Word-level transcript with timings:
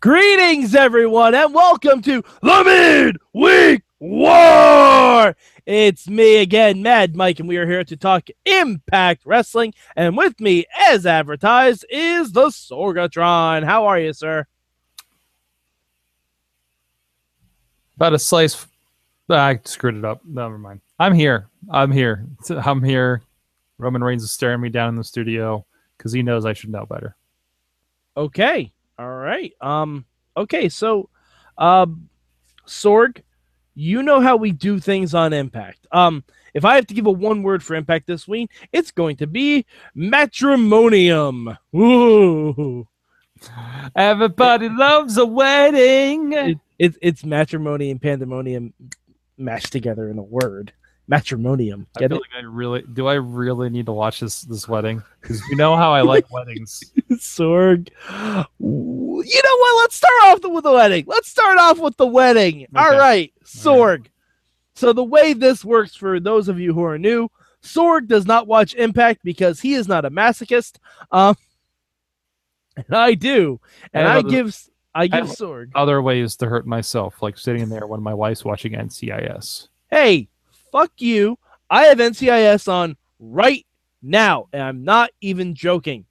Greetings, 0.00 0.74
everyone, 0.74 1.34
and 1.34 1.52
welcome 1.54 2.00
to 2.02 2.22
the 2.42 3.18
Midweek 3.34 3.82
War. 3.98 5.36
It's 5.66 6.08
me 6.08 6.38
again, 6.38 6.82
Mad 6.82 7.14
Mike, 7.14 7.38
and 7.38 7.48
we 7.48 7.58
are 7.58 7.66
here 7.66 7.84
to 7.84 7.96
talk 7.96 8.28
Impact 8.46 9.22
Wrestling. 9.26 9.74
And 9.96 10.16
with 10.16 10.40
me, 10.40 10.64
as 10.88 11.04
advertised, 11.04 11.84
is 11.90 12.32
the 12.32 12.46
Sorgatron. 12.46 13.64
How 13.64 13.86
are 13.86 13.98
you, 13.98 14.12
sir? 14.12 14.46
About 17.96 18.14
a 18.14 18.18
slice. 18.18 18.66
Ah, 19.28 19.48
I 19.48 19.60
screwed 19.64 19.96
it 19.96 20.04
up. 20.04 20.22
Never 20.24 20.58
mind. 20.58 20.80
I'm 20.98 21.14
here. 21.14 21.48
I'm 21.70 21.92
here. 21.92 22.26
I'm 22.48 22.82
here. 22.82 23.22
Roman 23.78 24.02
Reigns 24.02 24.24
is 24.24 24.32
staring 24.32 24.60
me 24.60 24.70
down 24.70 24.88
in 24.88 24.96
the 24.96 25.04
studio 25.04 25.64
because 25.96 26.12
he 26.12 26.22
knows 26.22 26.46
I 26.46 26.54
should 26.54 26.70
know 26.70 26.86
better. 26.86 27.14
Okay. 28.16 28.72
All 29.00 29.10
right. 29.10 29.52
Um. 29.62 30.04
Okay. 30.36 30.68
So, 30.68 31.08
um, 31.56 32.10
Sorg, 32.66 33.22
you 33.74 34.02
know 34.02 34.20
how 34.20 34.36
we 34.36 34.52
do 34.52 34.78
things 34.78 35.14
on 35.14 35.32
Impact. 35.32 35.86
Um. 35.90 36.22
If 36.52 36.64
I 36.64 36.74
have 36.74 36.86
to 36.88 36.94
give 36.94 37.06
a 37.06 37.12
one 37.12 37.42
word 37.42 37.62
for 37.62 37.76
Impact 37.76 38.06
this 38.06 38.26
week, 38.26 38.50
it's 38.72 38.90
going 38.90 39.16
to 39.18 39.26
be 39.26 39.64
matrimonium. 39.94 41.56
Ooh. 41.74 42.88
Everybody 43.96 44.68
loves 44.68 45.16
a 45.16 45.24
wedding. 45.24 46.32
It, 46.32 46.58
it, 46.78 46.94
it's 47.00 47.24
matrimony 47.24 47.90
and 47.90 48.02
pandemonium 48.02 48.74
mashed 49.38 49.72
together 49.72 50.10
in 50.10 50.18
a 50.18 50.22
word. 50.22 50.72
Matrimonium. 51.08 51.86
I 51.96 52.00
feel 52.00 52.12
it? 52.12 52.20
like 52.20 52.30
I 52.38 52.42
really 52.42 52.84
do. 52.92 53.08
I 53.08 53.14
really 53.14 53.68
need 53.68 53.86
to 53.86 53.92
watch 53.92 54.20
this 54.20 54.42
this 54.42 54.68
wedding 54.68 55.02
because 55.20 55.42
you 55.50 55.56
know 55.56 55.74
how 55.74 55.92
I 55.92 56.02
like 56.02 56.30
weddings. 56.32 56.84
Sorg. 57.14 57.88
You 59.24 59.42
know 59.42 59.56
what? 59.58 59.82
Let's 59.82 59.96
start 59.96 60.12
off 60.24 60.40
with 60.52 60.64
the 60.64 60.72
wedding. 60.72 61.04
Let's 61.06 61.28
start 61.28 61.58
off 61.58 61.78
with 61.78 61.96
the 61.96 62.06
wedding. 62.06 62.66
All 62.74 62.88
Okay. 62.88 62.98
right, 62.98 63.32
Sorg. 63.44 64.06
So 64.74 64.92
the 64.92 65.04
way 65.04 65.32
this 65.34 65.64
works 65.64 65.94
for 65.94 66.18
those 66.20 66.48
of 66.48 66.58
you 66.58 66.72
who 66.74 66.82
are 66.84 66.98
new, 66.98 67.28
Sorg 67.62 68.06
does 68.06 68.26
not 68.26 68.46
watch 68.46 68.74
Impact 68.74 69.20
because 69.22 69.60
he 69.60 69.74
is 69.74 69.86
not 69.88 70.04
a 70.04 70.10
masochist. 70.10 70.76
Um, 71.12 71.36
and 72.76 72.94
I 72.96 73.14
do, 73.14 73.60
and 73.92 74.06
I 74.08 74.18
I 74.18 74.22
give 74.22 74.56
I 74.94 75.06
give 75.06 75.26
have- 75.26 75.36
Sorg. 75.36 75.70
Other 75.74 76.00
ways 76.02 76.36
to 76.36 76.46
hurt 76.46 76.66
myself, 76.66 77.20
like 77.22 77.36
sitting 77.38 77.68
there 77.68 77.86
when 77.86 78.02
my 78.02 78.14
wife's 78.14 78.44
watching 78.44 78.72
NCIS. 78.72 79.68
Hey, 79.90 80.28
fuck 80.72 80.92
you. 80.98 81.38
I 81.68 81.84
have 81.84 81.98
NCIS 81.98 82.66
on 82.68 82.96
right 83.18 83.66
now, 84.02 84.48
and 84.52 84.62
I'm 84.62 84.82
not 84.84 85.10
even 85.20 85.54
joking. 85.54 86.06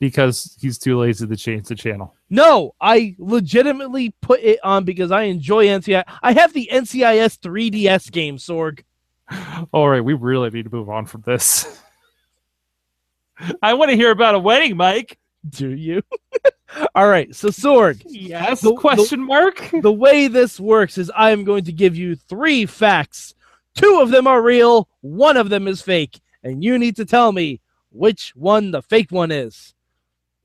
Because 0.00 0.56
he's 0.60 0.78
too 0.78 0.98
lazy 0.98 1.26
to 1.26 1.36
change 1.36 1.68
the 1.68 1.74
channel. 1.74 2.14
No, 2.30 2.74
I 2.80 3.14
legitimately 3.18 4.14
put 4.20 4.40
it 4.40 4.58
on 4.64 4.84
because 4.84 5.10
I 5.10 5.22
enjoy 5.22 5.66
NCIS. 5.66 6.04
I 6.22 6.32
have 6.32 6.52
the 6.52 6.68
NCIS 6.72 7.38
3DS 7.38 8.10
game, 8.10 8.36
Sorg. 8.36 8.82
All 9.72 9.88
right, 9.88 10.04
we 10.04 10.14
really 10.14 10.50
need 10.50 10.64
to 10.64 10.70
move 10.72 10.90
on 10.90 11.06
from 11.06 11.22
this. 11.22 11.80
I 13.62 13.74
want 13.74 13.90
to 13.90 13.96
hear 13.96 14.10
about 14.10 14.34
a 14.34 14.38
wedding, 14.38 14.76
Mike. 14.76 15.18
Do 15.48 15.70
you? 15.70 16.02
All 16.94 17.08
right, 17.08 17.34
so 17.34 17.48
Sorg, 17.48 18.02
Yes. 18.06 18.60
The- 18.60 18.74
question 18.74 19.22
mark. 19.22 19.70
the 19.82 19.92
way 19.92 20.28
this 20.28 20.58
works 20.58 20.98
is 20.98 21.10
I 21.14 21.30
am 21.30 21.44
going 21.44 21.64
to 21.64 21.72
give 21.72 21.96
you 21.96 22.16
three 22.16 22.66
facts. 22.66 23.34
Two 23.76 24.00
of 24.00 24.10
them 24.10 24.26
are 24.26 24.40
real, 24.40 24.88
one 25.00 25.36
of 25.36 25.48
them 25.50 25.66
is 25.66 25.82
fake, 25.82 26.20
and 26.44 26.62
you 26.62 26.78
need 26.78 26.96
to 26.96 27.04
tell 27.04 27.32
me 27.32 27.60
which 27.90 28.32
one 28.36 28.70
the 28.70 28.82
fake 28.82 29.10
one 29.10 29.32
is. 29.32 29.73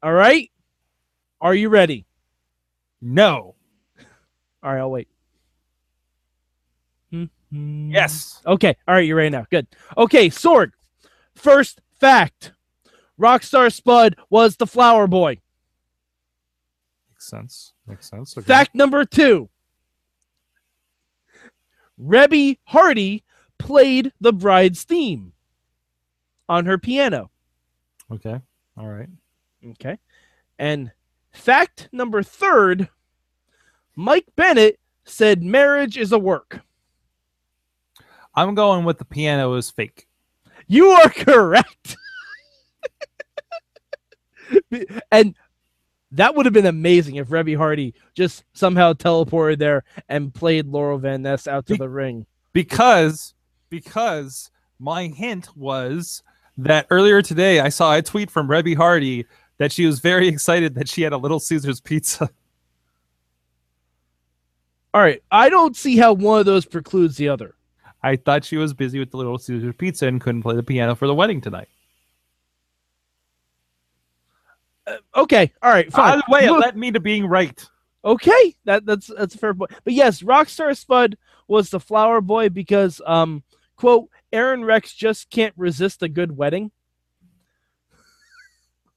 All 0.02 0.14
right? 0.14 0.50
Are 1.42 1.56
you 1.56 1.70
ready? 1.70 2.06
No. 3.02 3.56
All 4.62 4.72
right, 4.74 4.80
I'll 4.80 4.92
wait. 4.92 5.08
Hmm. 7.12 7.92
Yes. 7.92 8.42
Okay. 8.46 8.76
All 8.88 8.96
right. 8.96 9.06
You're 9.06 9.18
ready 9.18 9.30
now. 9.30 9.46
Good. 9.50 9.68
Okay. 9.98 10.30
Sorg. 10.30 10.72
First 11.36 11.82
fact 12.00 12.54
Rockstar 13.20 13.74
Spud 13.74 14.16
was 14.30 14.58
the 14.58 14.68
flower 14.68 15.08
boy. 15.08 15.40
Makes 17.10 17.28
sense. 17.28 17.74
Makes 17.88 18.10
sense. 18.10 18.38
Okay. 18.38 18.46
Fact 18.46 18.76
number 18.76 19.04
two 19.06 19.50
Reby 22.00 22.60
Hardy 22.66 23.24
played 23.58 24.14
the 24.22 24.32
bride's 24.32 24.84
theme 24.84 25.34
on 26.48 26.66
her 26.66 26.78
piano. 26.78 27.32
Okay. 28.12 28.40
All 28.78 28.88
right. 28.88 29.10
Okay. 29.66 29.98
And 30.58 30.92
fact 31.32 31.90
number 31.92 32.24
third 32.24 32.90
Mike 33.96 34.26
Bennett 34.36 34.80
said 35.04 35.44
marriage 35.44 35.98
is 35.98 36.12
a 36.12 36.20
work. 36.20 36.62
I'm 38.36 38.56
going 38.56 38.86
with 38.86 38.98
the 38.98 39.06
piano 39.06 39.54
is 39.56 39.70
fake. 39.70 40.08
You 40.68 40.88
are 40.90 41.10
correct. 41.10 41.98
and 45.12 45.36
that 46.12 46.36
would 46.36 46.46
have 46.46 46.54
been 46.54 46.66
amazing 46.66 47.16
if 47.16 47.28
Reby 47.28 47.58
Hardy 47.58 47.94
just 48.14 48.44
somehow 48.54 48.94
teleported 48.94 49.60
there 49.60 49.84
and 50.08 50.34
played 50.34 50.68
Laurel 50.68 50.98
Van 50.98 51.22
Ness 51.22 51.48
out 51.48 51.66
to 51.68 51.74
Be- 51.74 51.80
the 51.80 51.90
ring. 51.90 52.26
because 52.54 53.34
because 53.70 54.50
my 54.80 55.08
hint 55.08 55.56
was 55.56 56.24
that 56.58 56.88
earlier 56.90 57.22
today 57.22 57.60
I 57.60 57.70
saw 57.70 57.94
a 57.96 58.02
tweet 58.02 58.32
from 58.32 58.48
Reby 58.48 58.76
Hardy 58.76 59.26
that 59.60 59.72
she 59.72 59.86
was 59.86 60.00
very 60.00 60.28
excited 60.28 60.74
that 60.76 60.90
she 60.90 61.04
had 61.04 61.14
a 61.14 61.18
Little 61.18 61.40
Caesars 61.40 61.80
pizza. 61.80 62.30
All 64.94 65.02
right. 65.02 65.22
I 65.32 65.50
don't 65.50 65.78
see 65.78 65.98
how 65.98 66.14
one 66.14 66.40
of 66.40 66.48
those 66.48 66.66
precludes 66.66 67.18
the 67.18 67.30
other. 67.30 67.54
I 68.02 68.16
thought 68.16 68.46
she 68.46 68.58
was 68.58 68.74
busy 68.74 68.98
with 68.98 69.12
the 69.12 69.18
Little 69.18 69.38
Caesars 69.38 69.76
pizza 69.78 70.08
and 70.08 70.20
couldn't 70.20 70.42
play 70.42 70.56
the 70.56 70.64
piano 70.64 70.96
for 70.96 71.06
the 71.06 71.14
wedding 71.14 71.42
tonight. 71.42 71.68
Uh, 74.88 74.96
okay. 75.16 75.54
All 75.62 75.70
right. 75.70 75.92
Fine. 75.92 76.14
Either 76.14 76.24
way, 76.30 76.46
it 76.46 76.52
Look- 76.52 76.62
led 76.62 76.78
me 76.78 76.92
to 76.92 77.00
being 77.00 77.28
right. 77.28 77.64
Okay, 78.06 78.56
that 78.64 78.86
that's 78.86 79.08
that's 79.08 79.36
a 79.36 79.38
fair 79.38 79.54
point. 79.54 79.72
But 79.84 79.92
yes, 79.92 80.22
Rockstar 80.22 80.76
Spud 80.76 81.18
was 81.50 81.70
the 81.70 81.82
flower 81.82 82.22
boy 82.22 82.48
because 82.48 83.02
um 83.06 83.44
quote 83.76 84.08
Aron 84.32 84.64
Rex 84.64 84.94
just 84.94 85.30
can't 85.30 85.54
resist 85.58 86.02
a 86.02 86.08
good 86.08 86.36
wedding. 86.36 86.72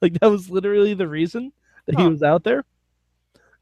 Like 0.03 0.19
that 0.19 0.29
was 0.29 0.49
literally 0.49 0.93
the 0.93 1.07
reason 1.07 1.51
that 1.85 1.97
he 1.97 2.07
was 2.07 2.21
out 2.21 2.43
there. 2.43 2.65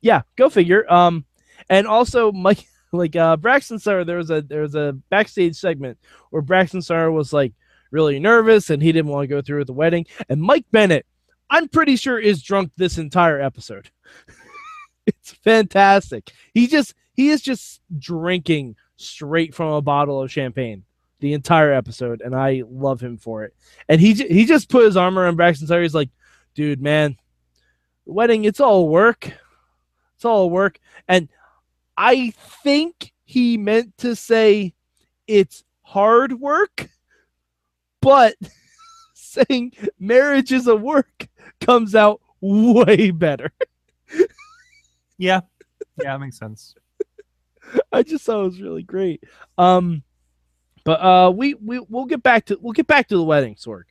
Yeah, 0.02 0.24
go 0.35 0.50
figure. 0.50 0.91
Um 0.91 1.25
and 1.69 1.88
also 1.88 2.31
Mike 2.31 2.68
like 2.91 3.16
uh 3.16 3.38
Braxton 3.38 3.79
Sutter 3.79 4.03
there 4.03 4.18
was 4.18 4.31
a 4.31 4.41
there 4.41 4.62
was 4.62 4.75
a 4.75 4.97
backstage 5.09 5.56
segment 5.56 5.97
where 6.31 6.41
Braxton 6.41 6.81
Sutter 6.81 7.12
was 7.12 7.31
like 7.31 7.53
really 7.91 8.19
nervous 8.19 8.69
and 8.69 8.81
he 8.81 8.91
didn't 8.91 9.12
want 9.12 9.24
to 9.24 9.28
go 9.28 9.41
through 9.41 9.59
with 9.59 9.68
the 9.68 9.74
wedding 9.74 10.06
and 10.28 10.41
Mike 10.41 10.66
Bennett 10.72 11.06
I'm 11.51 11.68
pretty 11.68 11.97
sure 11.97 12.18
is 12.18 12.41
drunk 12.41 12.72
this 12.78 12.97
entire 12.97 13.40
episode. 13.40 13.91
it's 15.06 15.31
fantastic. 15.31 16.31
He 16.53 16.66
just 16.66 16.96
he 17.13 17.30
is 17.30 17.41
just 17.41 17.81
drinking 18.00 18.78
straight 18.96 19.53
from 19.53 19.74
a 19.74 19.81
bottle 19.81 20.22
of 20.22 20.31
champagne 20.31 20.85
the 21.19 21.34
entire 21.34 21.74
episode, 21.74 22.22
and 22.22 22.34
I 22.34 22.63
love 22.68 23.01
him 23.01 23.18
for 23.18 23.44
it. 23.44 23.53
And 23.90 24.00
he 24.00 24.13
he 24.13 24.46
just 24.46 24.69
put 24.69 24.85
his 24.85 24.96
arm 24.96 25.19
around 25.19 25.35
Braxton 25.35 25.68
Sutter. 25.68 25.81
He's 25.81 25.94
like, 25.94 26.09
"Dude, 26.53 26.81
man, 26.81 27.17
the 28.06 28.13
wedding, 28.13 28.45
it's 28.45 28.59
all 28.59 28.89
work. 28.89 29.31
It's 30.16 30.25
all 30.25 30.50
work." 30.50 30.79
And 31.07 31.29
I 31.97 32.31
think 32.63 33.13
he 33.25 33.57
meant 33.57 33.97
to 34.00 34.16
say 34.16 34.73
it's 35.28 35.63
hard 35.81 36.34
work, 36.39 36.89
but 38.01 38.35
saying 39.13 39.73
marriage 40.00 40.51
is 40.51 40.67
a 40.67 40.75
work 40.75 41.28
comes 41.59 41.95
out 41.95 42.22
way 42.41 43.12
better. 43.12 43.51
Yeah. 45.18 45.42
Yeah, 46.01 46.13
that 46.13 46.19
makes 46.19 46.39
sense. 46.39 46.74
I 47.92 48.01
just 48.01 48.25
thought 48.25 48.42
it 48.42 48.45
was 48.45 48.62
really 48.62 48.81
great. 48.81 49.24
Um, 49.56 50.01
but 50.83 51.00
uh, 51.00 51.30
we 51.30 51.53
we 51.53 51.80
we'll 51.80 52.06
get 52.06 52.24
back 52.24 52.45
to 52.45 52.57
we'll 52.59 52.74
get 52.74 52.88
back 52.88 53.07
to 53.09 53.18
the 53.18 53.24
wedding, 53.24 53.53
Sorg. 53.53 53.83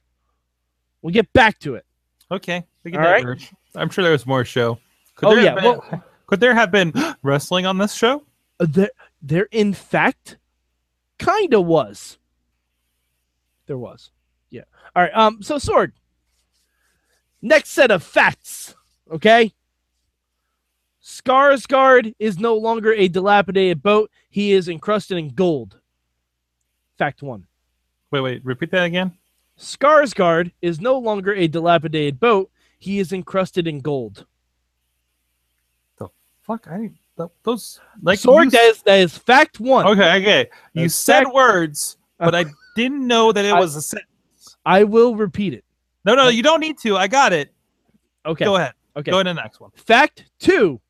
We'll 1.03 1.15
get 1.15 1.33
back 1.33 1.61
to 1.61 1.77
it. 1.77 1.87
Okay. 2.31 2.65
All 2.95 2.99
right. 3.01 3.53
I'm 3.75 3.91
sure 3.91 4.03
there 4.03 4.13
was 4.13 4.27
more 4.27 4.45
show. 4.45 4.79
Could 5.17 5.29
Oh, 5.29 5.35
there 5.35 5.45
yeah, 5.45 5.61
have 5.61 5.91
been- 5.91 6.03
could 6.27 6.41
there 6.41 6.55
have 6.55 6.71
been 6.71 6.93
wrestling 7.23 7.67
on 7.67 7.79
this 7.79 7.93
show? 7.95 8.25
Uh, 8.61 8.67
There, 8.69 8.91
there, 9.21 9.49
in 9.51 9.73
fact, 9.75 10.37
kind 11.19 11.53
of 11.55 11.67
was. 11.67 12.19
There 13.67 13.79
was, 13.79 14.11
yeah. 14.51 14.63
All 14.97 15.03
right. 15.03 15.15
Um. 15.15 15.43
So, 15.43 15.57
Sorg, 15.57 15.93
Next 17.43 17.71
set 17.71 17.91
of 17.91 18.03
facts. 18.03 18.75
Okay. 19.11 19.53
Skarsgård 21.03 22.15
is 22.19 22.39
no 22.39 22.57
longer 22.57 22.93
a 22.93 23.09
dilapidated 23.09 23.83
boat. 23.83 24.11
He 24.29 24.53
is 24.53 24.69
encrusted 24.69 25.19
in 25.19 25.31
gold. 25.31 25.79
Fact 26.99 27.23
one. 27.23 27.47
Wait, 28.11 28.21
wait, 28.21 28.45
repeat 28.45 28.71
that 28.73 28.85
again. 28.85 29.17
Skarsgård 29.61 30.53
is 30.63 30.81
no 30.81 30.99
longer 30.99 31.35
a 31.35 31.47
dilapidated 31.47 32.19
boat. 32.19 32.51
He 32.79 32.99
is 32.99 33.13
encrusted 33.13 33.67
in 33.69 33.81
gold. 33.81 34.25
The 35.99 36.09
fuck, 36.43 36.67
I 36.67 36.91
th- 37.19 37.29
those 37.43 37.79
like 38.03 38.19
Sorg, 38.19 38.45
you 38.45 38.51
that 38.53 38.63
is 38.65 38.83
that 38.83 38.99
is 39.01 39.17
fact 39.19 39.61
one. 39.61 39.87
Okay, 39.87 40.17
okay. 40.23 40.51
You 40.73 40.83
That's 40.85 40.95
said 40.95 41.25
fact- 41.25 41.35
words, 41.35 41.99
but 42.19 42.35
I 42.35 42.47
didn't 42.77 43.07
know 43.07 43.33
that 43.33 43.45
it 43.45 43.53
I- 43.53 43.61
was 43.61 43.77
a 43.77 43.83
sentence. 43.83 44.57
I 44.65 44.85
will 44.85 45.15
repeat 45.15 45.53
it. 45.55 45.65
No, 46.07 46.15
no, 46.15 46.29
you 46.29 46.43
don't 46.43 46.61
need 46.61 46.79
to. 46.79 46.97
I 46.97 47.07
got 47.07 47.33
it. 47.35 47.53
Okay. 48.25 48.45
Go 48.47 48.57
ahead. 48.57 48.73
Okay. 48.97 49.11
Go 49.11 49.19
ahead 49.19 49.27
to 49.27 49.35
the 49.35 49.43
next 49.43 49.61
one. 49.61 49.71
Fact 49.75 50.25
two 50.39 50.81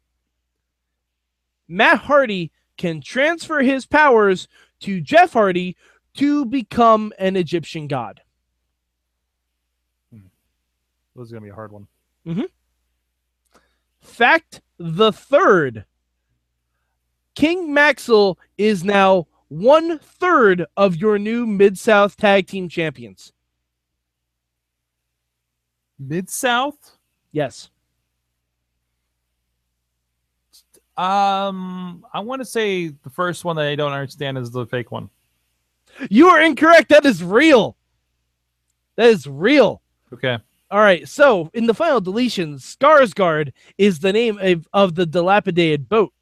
Matt 1.67 1.99
Hardy 1.99 2.52
can 2.76 3.00
transfer 3.00 3.61
his 3.61 3.84
powers 3.84 4.46
to 4.81 5.00
Jeff 5.00 5.32
Hardy 5.32 5.76
to 6.14 6.44
become 6.44 7.12
an 7.19 7.34
Egyptian 7.37 7.87
god. 7.88 8.20
This 11.16 11.26
is 11.26 11.32
gonna 11.32 11.44
be 11.44 11.50
a 11.50 11.54
hard 11.54 11.72
one. 11.72 11.86
Fact 14.00 14.62
the 14.78 15.12
third 15.12 15.84
King 17.34 17.72
Maxwell 17.72 18.38
is 18.58 18.84
now 18.84 19.26
one 19.48 19.98
third 19.98 20.66
of 20.76 20.96
your 20.96 21.18
new 21.18 21.46
Mid 21.46 21.78
South 21.78 22.16
Tag 22.16 22.46
Team 22.46 22.68
Champions. 22.68 23.32
Mid 25.98 26.30
South. 26.30 26.98
Yes. 27.32 27.70
Um, 30.96 32.04
I 32.12 32.20
want 32.20 32.40
to 32.42 32.44
say 32.44 32.88
the 32.88 33.10
first 33.10 33.44
one 33.44 33.56
that 33.56 33.66
I 33.66 33.74
don't 33.74 33.92
understand 33.92 34.36
is 34.36 34.50
the 34.50 34.66
fake 34.66 34.90
one. 34.90 35.08
You 36.10 36.28
are 36.28 36.42
incorrect. 36.42 36.90
That 36.90 37.06
is 37.06 37.24
real. 37.24 37.76
That 38.96 39.08
is 39.08 39.26
real. 39.26 39.80
Okay. 40.12 40.38
All 40.70 40.78
right. 40.81 41.08
So 41.08 41.50
in 41.52 41.67
the 41.67 41.75
final 41.75 42.00
deletion, 42.00 42.56
Skarsgård 42.56 43.52
is 43.76 43.99
the 43.99 44.12
name 44.12 44.38
of, 44.40 44.69
of 44.72 44.94
the 44.94 45.06
dilapidated 45.06 45.88
boat. 45.88 46.12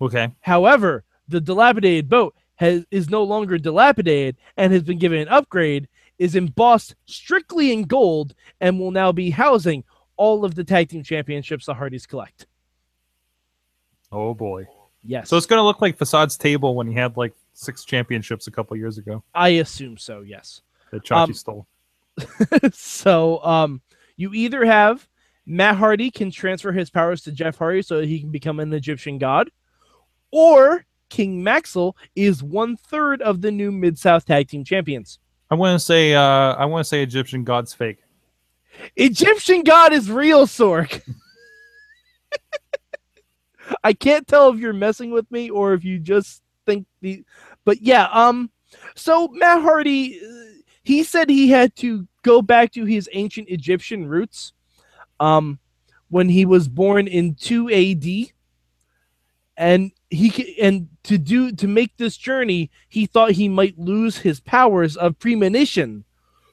Okay. 0.00 0.28
However, 0.40 1.04
the 1.28 1.40
dilapidated 1.40 2.08
boat 2.08 2.34
has 2.56 2.84
is 2.90 3.08
no 3.08 3.22
longer 3.22 3.56
dilapidated 3.56 4.36
and 4.56 4.72
has 4.72 4.82
been 4.82 4.98
given 4.98 5.20
an 5.20 5.28
upgrade, 5.28 5.88
is 6.18 6.34
embossed 6.34 6.94
strictly 7.06 7.72
in 7.72 7.84
gold, 7.84 8.34
and 8.60 8.78
will 8.78 8.90
now 8.90 9.12
be 9.12 9.30
housing 9.30 9.84
all 10.16 10.44
of 10.44 10.54
the 10.54 10.64
tag 10.64 10.88
team 10.88 11.02
championships 11.02 11.66
the 11.66 11.74
Hardys 11.74 12.06
collect. 12.06 12.46
Oh 14.10 14.34
boy. 14.34 14.66
Yes. 15.02 15.28
So 15.30 15.36
it's 15.36 15.46
gonna 15.46 15.64
look 15.64 15.80
like 15.80 15.96
Facade's 15.96 16.36
table 16.36 16.74
when 16.74 16.86
he 16.86 16.94
had 16.94 17.16
like 17.16 17.32
six 17.54 17.84
championships 17.84 18.46
a 18.46 18.50
couple 18.50 18.76
years 18.76 18.98
ago 18.98 19.22
I 19.34 19.50
assume 19.50 19.96
so, 19.98 20.20
yes. 20.20 20.62
that 20.90 21.04
Chachi 21.04 21.16
Um, 21.16 21.34
stole. 21.34 21.66
so 22.72 23.42
um 23.44 23.80
you 24.16 24.32
either 24.34 24.64
have 24.64 25.06
Matt 25.46 25.76
Hardy 25.76 26.10
can 26.10 26.30
transfer 26.30 26.72
his 26.72 26.90
powers 26.90 27.22
to 27.22 27.32
Jeff 27.32 27.56
Hardy 27.56 27.82
so 27.82 27.98
that 27.98 28.08
he 28.08 28.20
can 28.20 28.30
become 28.30 28.60
an 28.60 28.72
Egyptian 28.72 29.18
god, 29.18 29.50
or 30.30 30.84
King 31.08 31.42
Maxwell 31.42 31.96
is 32.14 32.42
one 32.42 32.76
third 32.76 33.20
of 33.22 33.40
the 33.40 33.50
new 33.50 33.72
Mid 33.72 33.98
South 33.98 34.24
Tag 34.24 34.48
Team 34.48 34.64
Champions. 34.64 35.18
I 35.50 35.56
want 35.56 35.78
to 35.78 35.84
say. 35.84 36.14
Uh, 36.14 36.54
I 36.54 36.64
want 36.64 36.84
to 36.84 36.88
say 36.88 37.02
Egyptian 37.02 37.44
God's 37.44 37.74
fake. 37.74 37.98
Egyptian 38.96 39.64
god 39.64 39.92
is 39.92 40.10
real, 40.10 40.46
Sorg. 40.46 41.02
I 43.84 43.92
can't 43.92 44.26
tell 44.26 44.50
if 44.50 44.58
you're 44.58 44.72
messing 44.72 45.10
with 45.10 45.30
me 45.30 45.50
or 45.50 45.74
if 45.74 45.84
you 45.84 45.98
just 45.98 46.42
think 46.66 46.86
the. 47.00 47.24
But 47.64 47.82
yeah, 47.82 48.08
um, 48.10 48.50
so 48.94 49.28
Matt 49.28 49.62
Hardy, 49.62 50.18
uh, 50.18 50.51
he 50.82 51.02
said 51.02 51.28
he 51.28 51.48
had 51.48 51.74
to 51.76 52.06
go 52.22 52.42
back 52.42 52.72
to 52.72 52.84
his 52.84 53.08
ancient 53.12 53.48
Egyptian 53.48 54.06
roots, 54.06 54.52
um, 55.20 55.58
when 56.08 56.28
he 56.28 56.44
was 56.44 56.68
born 56.68 57.08
in 57.08 57.34
two 57.34 57.68
A.D. 57.70 58.32
And 59.56 59.92
he 60.10 60.60
and 60.60 60.88
to 61.04 61.16
do 61.16 61.52
to 61.52 61.66
make 61.66 61.96
this 61.96 62.16
journey, 62.16 62.70
he 62.88 63.06
thought 63.06 63.30
he 63.32 63.48
might 63.48 63.78
lose 63.78 64.18
his 64.18 64.40
powers 64.40 64.96
of 64.96 65.18
premonition. 65.18 66.04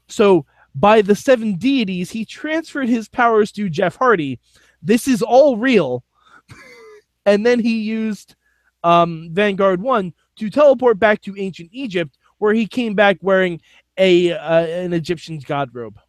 So 0.07 0.45
by 0.75 1.01
the 1.01 1.15
seven 1.15 1.55
deities, 1.55 2.11
he 2.11 2.23
transferred 2.25 2.87
his 2.87 3.09
powers 3.09 3.51
to 3.53 3.69
Jeff 3.69 3.95
Hardy. 3.95 4.39
This 4.81 5.07
is 5.07 5.21
all 5.21 5.57
real. 5.57 6.03
and 7.25 7.45
then 7.45 7.59
he 7.59 7.81
used 7.81 8.35
um, 8.83 9.29
Vanguard 9.31 9.81
1 9.81 10.13
to 10.37 10.49
teleport 10.49 10.99
back 10.99 11.21
to 11.23 11.35
ancient 11.37 11.69
Egypt, 11.73 12.17
where 12.37 12.53
he 12.53 12.65
came 12.65 12.95
back 12.95 13.17
wearing 13.21 13.59
a 13.99 14.31
uh, 14.33 14.65
an 14.65 14.93
Egyptian 14.93 15.37
god 15.39 15.69
robe. 15.73 15.99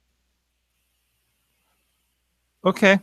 Okay. 2.64 2.98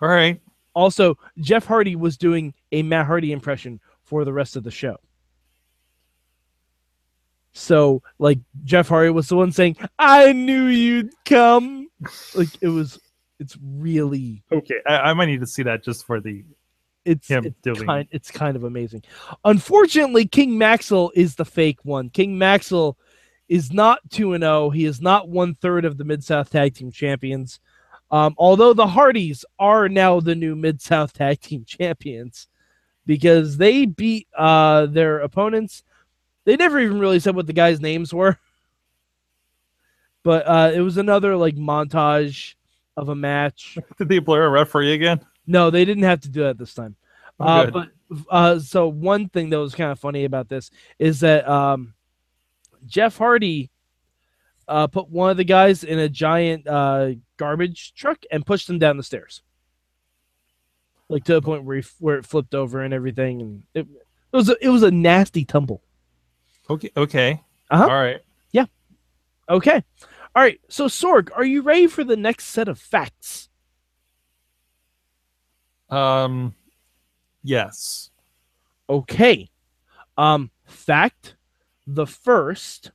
All 0.00 0.08
right. 0.08 0.40
Also, 0.74 1.18
Jeff 1.38 1.64
Hardy 1.66 1.96
was 1.96 2.16
doing 2.16 2.54
a 2.70 2.82
Matt 2.82 3.06
Hardy 3.06 3.32
impression 3.32 3.80
for 4.04 4.24
the 4.24 4.32
rest 4.32 4.54
of 4.54 4.62
the 4.62 4.70
show. 4.70 4.96
So, 7.52 8.02
like, 8.20 8.38
Jeff 8.64 8.88
Hardy 8.88 9.10
was 9.10 9.28
the 9.28 9.36
one 9.36 9.50
saying, 9.50 9.76
I 9.98 10.32
knew 10.32 10.66
you'd 10.66 11.12
come. 11.24 11.88
Like, 12.34 12.50
it 12.60 12.68
was, 12.68 13.00
it's 13.40 13.56
really 13.60 14.44
Okay. 14.52 14.76
I, 14.86 14.96
I 15.10 15.12
might 15.14 15.26
need 15.26 15.40
to 15.40 15.46
see 15.46 15.64
that 15.64 15.82
just 15.82 16.06
for 16.06 16.20
the. 16.20 16.44
it's 17.04 17.26
him 17.26 17.46
it's 17.46 17.56
doing- 17.62 17.86
kind 17.86 18.08
it's 18.12 18.30
kind 18.30 18.54
of 18.56 18.62
amazing. 18.64 19.02
Unfortunately, 19.44 20.26
King 20.26 20.58
Maxwell 20.58 21.10
is 21.14 21.34
the 21.34 21.44
fake 21.44 21.78
one. 21.84 22.10
King 22.10 22.38
Maxwell 22.38 22.96
is 23.48 23.72
not 23.72 24.00
two 24.10 24.34
and 24.34 24.42
zero. 24.42 24.70
He 24.70 24.84
is 24.84 25.00
not 25.00 25.28
one 25.28 25.54
third 25.54 25.84
of 25.84 25.96
the 25.96 26.04
Mid 26.04 26.22
South 26.22 26.50
Tag 26.50 26.74
Team 26.74 26.90
Champions. 26.90 27.60
Um, 28.10 28.34
although 28.38 28.72
the 28.72 28.86
Hardys 28.86 29.44
are 29.58 29.88
now 29.88 30.20
the 30.20 30.34
new 30.34 30.56
Mid 30.56 30.80
South 30.80 31.12
Tag 31.12 31.40
Team 31.40 31.64
Champions 31.64 32.48
because 33.06 33.56
they 33.56 33.86
beat 33.86 34.28
uh, 34.36 34.86
their 34.86 35.20
opponents. 35.20 35.82
They 36.44 36.56
never 36.56 36.78
even 36.78 36.98
really 36.98 37.20
said 37.20 37.34
what 37.34 37.46
the 37.46 37.52
guys' 37.52 37.80
names 37.80 38.12
were, 38.14 38.38
but 40.22 40.46
uh, 40.46 40.70
it 40.74 40.80
was 40.80 40.96
another 40.96 41.36
like 41.36 41.56
montage 41.56 42.54
of 42.96 43.08
a 43.08 43.14
match. 43.14 43.78
Did 43.98 44.08
they 44.08 44.18
blur 44.18 44.46
a 44.46 44.50
referee 44.50 44.92
again? 44.92 45.20
No, 45.46 45.70
they 45.70 45.84
didn't 45.84 46.04
have 46.04 46.20
to 46.20 46.28
do 46.28 46.42
that 46.42 46.58
this 46.58 46.74
time. 46.74 46.96
Oh, 47.40 47.44
Uh, 47.44 47.70
but 47.70 47.88
uh, 48.30 48.58
so 48.58 48.88
one 48.88 49.28
thing 49.28 49.50
that 49.50 49.58
was 49.58 49.74
kind 49.74 49.90
of 49.92 49.98
funny 49.98 50.24
about 50.24 50.48
this 50.48 50.70
is 50.98 51.20
that 51.20 51.48
um, 51.48 51.94
Jeff 52.86 53.18
Hardy 53.18 53.70
uh, 54.66 54.86
put 54.86 55.08
one 55.08 55.30
of 55.30 55.36
the 55.36 55.44
guys 55.44 55.82
in 55.84 55.98
a 55.98 56.08
giant 56.08 56.66
uh, 56.66 57.10
garbage 57.36 57.94
truck 57.94 58.18
and 58.30 58.44
pushed 58.44 58.68
him 58.68 58.78
down 58.78 58.96
the 58.96 59.02
stairs, 59.02 59.42
like 61.08 61.24
to 61.24 61.34
the 61.34 61.42
point 61.42 61.64
where 61.64 61.78
he, 61.78 61.84
where 61.98 62.18
it 62.18 62.26
flipped 62.26 62.54
over 62.54 62.82
and 62.82 62.92
everything, 62.92 63.40
and 63.40 63.62
it, 63.74 63.86
it 64.32 64.36
was 64.36 64.48
a, 64.50 64.56
it 64.60 64.68
was 64.68 64.82
a 64.82 64.90
nasty 64.90 65.44
tumble. 65.44 65.82
Okay. 66.68 66.90
Okay. 66.96 67.42
Uh-huh. 67.70 67.84
All 67.84 67.88
right. 67.88 68.20
Yeah. 68.52 68.66
Okay, 69.48 69.82
all 70.36 70.42
right. 70.42 70.60
So 70.68 70.86
Sorg, 70.86 71.30
are 71.34 71.44
you 71.44 71.62
ready 71.62 71.86
for 71.86 72.04
the 72.04 72.16
next 72.16 72.46
set 72.48 72.68
of 72.68 72.78
facts? 72.78 73.48
Um. 75.88 76.54
Yes. 77.42 78.10
Okay. 78.90 79.48
Um, 80.18 80.50
fact 80.66 81.36
the 81.88 82.06
first, 82.06 82.92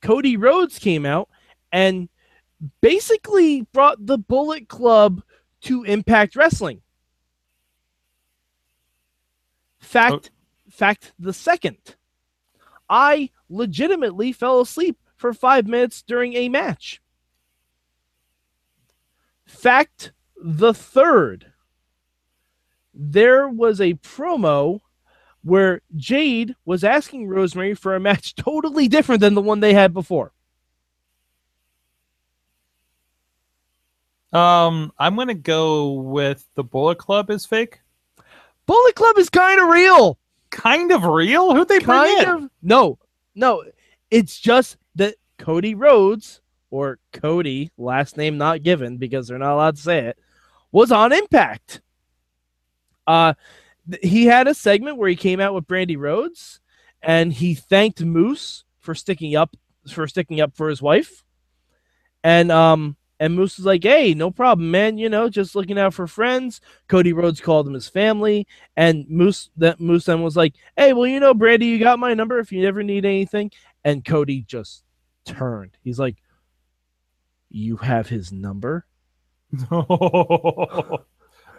Cody 0.00 0.36
Rhodes 0.36 0.78
came 0.78 1.04
out 1.04 1.28
and 1.72 2.08
basically 2.80 3.62
brought 3.72 4.06
the 4.06 4.16
Bullet 4.16 4.68
Club 4.68 5.20
to 5.62 5.82
Impact 5.82 6.36
Wrestling. 6.36 6.80
Fact, 9.80 10.30
oh. 10.32 10.70
fact 10.70 11.12
the 11.18 11.32
second, 11.32 11.96
I 12.88 13.30
legitimately 13.48 14.32
fell 14.32 14.60
asleep 14.60 14.96
for 15.16 15.34
five 15.34 15.66
minutes 15.66 16.02
during 16.02 16.34
a 16.34 16.48
match. 16.48 17.02
Fact 19.44 20.12
the 20.36 20.72
third, 20.72 21.52
there 22.94 23.48
was 23.48 23.80
a 23.80 23.94
promo 23.94 24.80
where 25.44 25.82
Jade 25.96 26.56
was 26.64 26.82
asking 26.82 27.28
Rosemary 27.28 27.74
for 27.74 27.94
a 27.94 28.00
match 28.00 28.34
totally 28.36 28.88
different 28.88 29.20
than 29.20 29.34
the 29.34 29.42
one 29.42 29.60
they 29.60 29.74
had 29.74 29.94
before. 29.94 30.32
Um. 34.32 34.92
I'm 34.98 35.14
gonna 35.14 35.34
go 35.34 35.92
with 35.92 36.44
the 36.56 36.64
Bullet 36.64 36.98
Club 36.98 37.30
is 37.30 37.46
fake. 37.46 37.80
Bullet 38.66 38.94
Club 38.96 39.16
is 39.18 39.28
kind 39.30 39.60
of 39.60 39.68
real. 39.68 40.18
Kind 40.50 40.90
of 40.90 41.04
real. 41.04 41.54
Who'd 41.54 41.68
they 41.68 41.78
bring 41.78 41.86
Kind 41.86 42.22
in? 42.22 42.28
of. 42.28 42.50
No, 42.62 42.98
no. 43.34 43.62
It's 44.10 44.40
just 44.40 44.76
that 44.96 45.14
Cody 45.38 45.74
Rhodes, 45.74 46.40
or 46.70 46.98
Cody, 47.12 47.70
last 47.78 48.16
name 48.16 48.38
not 48.38 48.62
given 48.62 48.96
because 48.96 49.28
they're 49.28 49.38
not 49.38 49.54
allowed 49.54 49.76
to 49.76 49.82
say 49.82 49.98
it, 50.06 50.18
was 50.72 50.90
on 50.90 51.12
Impact. 51.12 51.80
Uh, 53.06 53.34
he 54.02 54.26
had 54.26 54.48
a 54.48 54.54
segment 54.54 54.96
where 54.96 55.08
he 55.08 55.16
came 55.16 55.40
out 55.40 55.54
with 55.54 55.66
Brandi 55.66 55.96
Rhodes, 55.98 56.60
and 57.02 57.32
he 57.32 57.54
thanked 57.54 58.02
Moose 58.04 58.64
for 58.80 58.94
sticking 58.94 59.36
up 59.36 59.56
for 59.88 60.06
sticking 60.08 60.40
up 60.40 60.56
for 60.56 60.68
his 60.68 60.80
wife, 60.82 61.24
and 62.22 62.50
um 62.50 62.96
And 63.20 63.34
Moose 63.36 63.56
was 63.58 63.66
like, 63.66 63.84
"Hey, 63.84 64.12
no 64.14 64.30
problem, 64.30 64.70
man. 64.70 64.98
You 64.98 65.08
know, 65.08 65.28
just 65.28 65.54
looking 65.54 65.78
out 65.78 65.94
for 65.94 66.06
friends." 66.06 66.60
Cody 66.88 67.12
Rhodes 67.12 67.40
called 67.40 67.66
him 67.66 67.74
his 67.74 67.88
family, 67.88 68.46
and 68.76 69.06
Moose 69.08 69.50
that 69.56 69.80
Moose 69.80 70.06
then 70.06 70.22
was 70.22 70.36
like, 70.36 70.54
"Hey, 70.76 70.92
well, 70.92 71.06
you 71.06 71.20
know, 71.20 71.34
Brandi, 71.34 71.66
you 71.66 71.78
got 71.78 71.98
my 72.00 72.14
number 72.14 72.38
if 72.40 72.52
you 72.52 72.66
ever 72.66 72.82
need 72.82 73.04
anything." 73.04 73.50
And 73.84 74.04
Cody 74.04 74.42
just 74.42 74.82
turned. 75.26 75.76
He's 75.84 75.98
like, 75.98 76.16
"You 77.48 77.76
have 77.78 78.08
his 78.08 78.32
number?" 78.32 78.86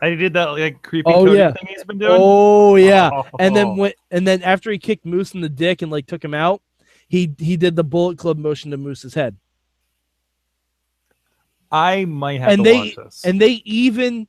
I 0.05 0.15
did 0.15 0.33
that 0.33 0.45
like 0.51 0.81
creepy 0.81 1.11
Oh, 1.11 1.25
Cody 1.25 1.37
yeah. 1.37 1.51
thing 1.53 1.67
he's 1.67 1.83
been 1.83 1.97
doing. 1.97 2.11
Oh 2.19 2.75
yeah. 2.75 3.09
And 3.39 3.55
then 3.55 3.67
Oh. 3.67 3.75
when 3.75 3.93
and 4.11 4.27
then 4.27 4.43
after 4.43 4.71
he 4.71 4.77
kicked 4.77 5.05
Moose 5.05 5.33
in 5.33 5.41
the 5.41 5.49
dick 5.49 5.81
and 5.81 5.91
like 5.91 6.05
took 6.05 6.23
him 6.23 6.33
out, 6.33 6.61
he 7.07 7.33
he 7.39 7.57
did 7.57 7.75
the 7.75 7.83
Bullet 7.83 8.17
Club 8.17 8.37
motion 8.37 8.71
to 8.71 8.77
Moose's 8.77 9.13
head. 9.13 9.37
I 11.71 12.05
might 12.05 12.39
have 12.41 12.51
and 12.51 12.63
to 12.63 12.69
they- 12.69 12.77
watch 12.79 12.95
this. 12.95 13.25
And 13.25 13.41
they 13.41 13.61
even 13.65 14.27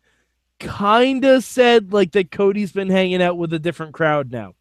kind 0.58 1.24
of 1.24 1.44
said 1.44 1.92
like 1.92 2.12
that 2.12 2.30
Cody's 2.30 2.72
been 2.72 2.88
hanging 2.88 3.22
out 3.22 3.36
with 3.36 3.52
a 3.52 3.58
different 3.58 3.92
crowd 3.92 4.30
now. 4.32 4.54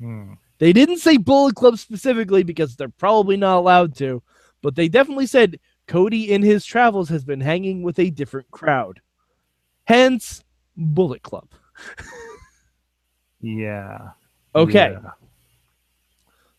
Hmm. 0.00 0.32
They 0.58 0.72
didn't 0.72 0.98
say 0.98 1.16
Bullet 1.16 1.54
Club 1.54 1.78
specifically 1.78 2.42
because 2.42 2.76
they're 2.76 2.88
probably 2.88 3.36
not 3.36 3.58
allowed 3.58 3.96
to, 3.96 4.22
but 4.62 4.74
they 4.74 4.88
definitely 4.88 5.26
said 5.26 5.58
Cody 5.86 6.32
in 6.32 6.42
his 6.42 6.64
travels 6.64 7.08
has 7.10 7.24
been 7.24 7.40
hanging 7.40 7.82
with 7.82 7.98
a 7.98 8.10
different 8.10 8.50
crowd. 8.50 9.00
Hence 9.84 10.42
Bullet 10.76 11.22
Club. 11.22 11.48
Yeah. 13.40 14.10
Okay. 14.54 14.96
Yeah. 15.02 15.10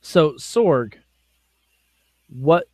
So 0.01 0.34
Sorg, 0.34 0.96
what 2.29 2.67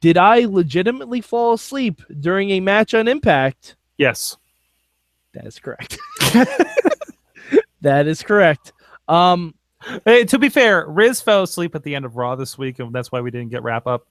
did 0.00 0.16
I 0.16 0.44
legitimately 0.44 1.20
fall 1.20 1.54
asleep 1.54 2.00
during 2.20 2.50
a 2.50 2.60
match 2.60 2.94
on 2.94 3.08
Impact? 3.08 3.76
Yes. 3.98 4.36
That 5.34 5.46
is 5.46 5.58
correct. 5.58 5.98
that 7.80 8.06
is 8.06 8.22
correct. 8.22 8.72
Um 9.08 9.54
Hey, 10.04 10.24
to 10.24 10.38
be 10.38 10.48
fair, 10.48 10.86
Riz 10.88 11.20
fell 11.20 11.44
asleep 11.44 11.74
at 11.76 11.82
the 11.84 11.94
end 11.94 12.04
of 12.04 12.16
Raw 12.16 12.34
this 12.34 12.58
week, 12.58 12.80
and 12.80 12.92
that's 12.92 13.12
why 13.12 13.20
we 13.20 13.30
didn't 13.30 13.50
get 13.50 13.62
wrap 13.62 13.86
up. 13.86 14.06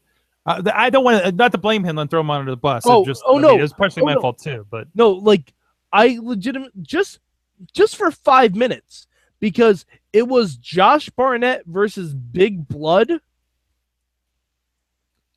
Uh, 0.45 0.61
I 0.73 0.89
don't 0.89 1.03
want 1.03 1.23
to 1.23 1.31
not 1.33 1.51
to 1.51 1.57
blame 1.57 1.83
him 1.83 1.97
and 1.97 2.09
throw 2.09 2.21
him 2.21 2.29
under 2.29 2.51
the 2.51 2.55
bus. 2.57 2.83
Oh, 2.85 3.03
just, 3.03 3.23
oh, 3.25 3.37
I 3.37 3.41
no. 3.41 3.49
mean, 3.49 3.59
it 3.59 3.61
was 3.63 3.73
partially 3.73 4.03
Oh, 4.03 4.05
my 4.05 4.13
no. 4.13 4.21
fault 4.21 4.37
too. 4.39 4.65
But 4.69 4.87
no, 4.95 5.11
like 5.11 5.51
I 5.95 6.19
legitimate 6.21 6.71
just 6.83 7.19
just 7.73 7.95
for 7.95 8.11
5 8.11 8.55
minutes 8.55 9.07
because 9.39 9.85
it 10.11 10.27
was 10.27 10.57
Josh 10.57 11.09
Barnett 11.09 11.65
versus 11.65 12.13
Big 12.13 12.67
Blood. 12.67 13.11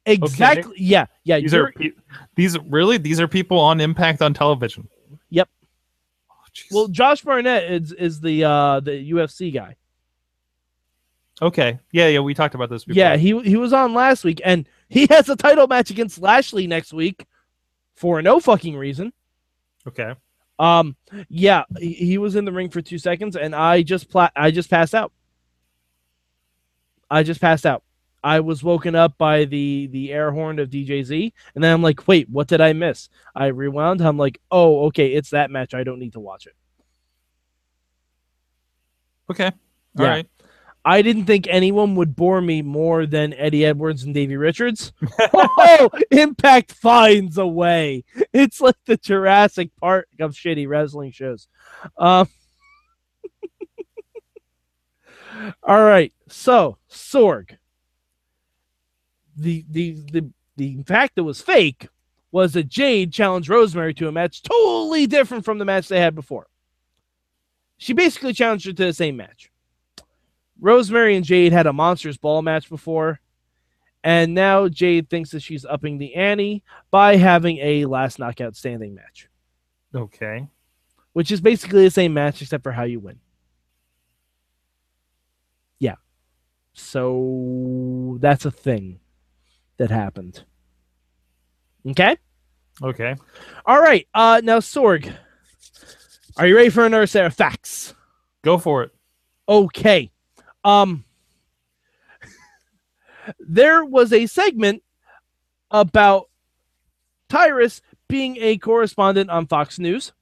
Exactly. 0.07 0.75
Yeah, 0.79 1.07
yeah. 1.25 1.39
these 1.39 1.55
pe- 1.77 1.91
these 2.35 2.59
really 2.61 2.97
these 2.97 3.21
are 3.21 3.29
people 3.29 3.59
on 3.59 3.81
Impact 3.81 4.23
on 4.23 4.33
television. 4.33 4.89
Yep. 5.31 5.49
Oh, 6.31 6.35
well, 6.71 6.89
Josh 6.89 7.23
Barnett 7.23 7.71
is 7.71 7.93
is 7.93 8.21
the 8.21 8.45
uh 8.45 8.81
the 8.81 9.11
UFC 9.13 9.53
guy. 9.53 9.77
okay, 11.43 11.79
yeah, 11.93 12.09
yeah, 12.09 12.21
we 12.21 12.33
talked 12.35 12.55
about 12.55 12.71
this. 12.71 12.85
before. 12.85 12.99
Yeah, 12.99 13.17
he 13.17 13.39
he 13.41 13.57
was 13.57 13.73
on 13.75 13.93
last 13.93 14.25
week, 14.25 14.41
and 14.45 14.67
he 14.89 15.07
has 15.11 15.29
a 15.29 15.37
title 15.37 15.67
match 15.67 15.91
against 15.91 16.19
Lashley 16.21 16.67
next 16.67 16.93
week 16.93 17.27
for 17.95 18.23
no 18.23 18.41
fucking 18.41 18.77
reason. 18.77 19.13
okay. 19.87 20.15
Um, 20.59 20.97
yeah, 21.29 21.65
he, 21.79 22.19
was 22.19 22.35
in 22.35 22.45
the 22.45 22.53
ring 22.53 22.69
for 22.71 22.81
two 22.83 22.99
seconds, 22.99 23.37
and 23.37 23.55
I 23.55 23.83
just 23.83 24.11
pla- 24.11 24.31
I 24.35 24.51
just 24.51 24.69
passed 24.69 24.95
out. 24.95 25.13
I 27.11 27.23
just 27.23 27.41
passed 27.41 27.65
out. 27.65 27.85
I 28.25 28.41
was 28.41 28.65
woken 28.65 28.97
up 28.97 29.17
by 29.17 29.45
the 29.45 29.87
the 29.93 30.13
air 30.13 30.33
horn 30.33 30.59
of 30.59 30.71
DJZ, 30.71 31.33
and 31.55 31.63
then 31.63 31.73
I'm 31.73 31.83
like, 31.83 32.09
wait, 32.09 32.29
what 32.29 32.49
did 32.49 32.61
I 32.61 32.73
miss? 32.73 33.09
I 33.35 33.47
rewound. 33.47 34.01
I'm 34.01 34.19
like, 34.19 34.41
oh, 34.51 34.87
okay, 34.87 35.13
it's 35.15 35.31
that 35.31 35.51
match. 35.53 35.73
I 35.75 35.85
don't 35.85 36.01
need 36.01 36.15
to 36.15 36.21
watch 36.21 36.47
it. 36.47 36.55
Okay. 39.31 39.47
All 39.99 40.05
Yeah. 40.05 40.09
right. 40.09 40.29
I 40.85 41.03
didn't 41.03 41.27
think 41.27 41.47
anyone 41.49 41.97
would 41.97 42.17
bore 42.17 42.41
me 42.41 42.63
more 42.63 43.05
than 43.05 43.35
Eddie 43.35 43.67
Edwards 43.67 44.05
and 44.05 44.15
Davey 44.15 44.37
Richards. 44.37 44.93
oh, 45.35 45.91
Impact 46.11 46.73
finds 46.73 47.37
a 47.37 47.47
way. 47.47 48.05
It's 48.33 48.61
like 48.61 48.77
the 48.87 48.97
Jurassic 48.97 49.71
Park 49.81 50.09
of 50.21 50.33
shitty 50.33 50.69
wrestling 50.69 51.13
shows. 51.13 51.49
Um, 51.97 52.29
all 55.63 55.83
right, 55.83 56.13
so 56.29 56.79
Sorg. 56.91 57.57
The, 59.37 59.65
the 59.71 59.93
the 60.11 60.31
the 60.57 60.83
fact 60.83 61.15
that 61.15 61.25
was 61.25 61.41
fake 61.41 61.89
was 62.33 62.55
that 62.55 62.69
Jade 62.69 63.13
challenged 63.13 63.49
Rosemary 63.49 63.95
to 63.95 64.09
a 64.09 64.13
match 64.13 64.43
totally 64.43 65.07
different 65.07 65.45
from 65.45 65.59
the 65.59 65.65
match 65.65 65.89
they 65.89 66.01
had 66.01 66.15
before. 66.15 66.49
She 67.79 67.93
basically 67.93 68.33
challenged 68.33 68.67
her 68.67 68.73
to 68.73 68.87
the 68.87 68.93
same 68.93 69.17
match. 69.17 69.51
Rosemary 70.61 71.17
and 71.17 71.25
Jade 71.25 71.53
had 71.53 71.67
a 71.67 71.73
Monsters 71.73 72.17
Ball 72.19 72.43
match 72.43 72.69
before, 72.69 73.21
and 74.03 74.35
now 74.35 74.69
Jade 74.69 75.09
thinks 75.09 75.31
that 75.31 75.41
she's 75.43 75.65
upping 75.65 75.99
the 75.99 76.15
ante 76.15 76.63
by 76.91 77.17
having 77.17 77.59
a 77.59 77.85
last 77.87 78.19
knockout 78.19 78.57
standing 78.57 78.95
match, 78.95 79.29
Okay. 79.95 80.47
which 81.13 81.31
is 81.31 81.41
basically 81.41 81.85
the 81.85 81.91
same 81.91 82.15
match 82.15 82.43
except 82.43 82.63
for 82.63 82.73
how 82.73 82.85
you 82.85 83.01
win. 83.01 83.21
Yeah. 85.79 85.97
So 86.75 88.19
that's 88.21 88.45
a 88.45 88.51
thing 88.51 89.01
that 89.77 89.91
happened. 89.91 90.45
Okay? 91.87 92.17
Okay. 92.83 93.15
All 93.67 93.81
right. 93.81 94.07
Uh 94.15 94.41
now 94.45 94.59
Sorg. 94.59 95.13
Are 96.37 96.47
you 96.47 96.55
ready 96.55 96.69
for 96.69 96.85
another 96.85 97.07
set 97.07 97.27
of 97.27 97.35
facts? 97.35 97.95
Go 98.43 98.59
for 98.59 98.85
it. 98.85 98.95
Okay. 99.49 100.11
Um 100.69 101.05
there 103.41 103.83
was 103.83 104.13
a 104.13 104.27
segment 104.27 104.83
about 105.71 106.29
Tyrus 107.31 107.81
being 108.07 108.37
a 108.37 108.59
correspondent 108.59 109.31
on 109.31 109.47
Fox 109.47 109.79
News. 109.79 110.13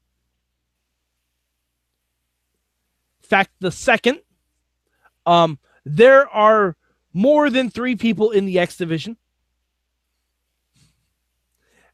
Fact 3.23 3.51
the 3.59 3.73
second. 3.73 4.21
Um 5.27 5.59
there 5.85 6.29
are 6.29 6.77
more 7.13 7.51
than 7.51 7.69
3 7.69 7.97
people 7.97 8.31
in 8.31 8.47
the 8.47 8.61
X 8.61 8.77
division. 8.77 9.17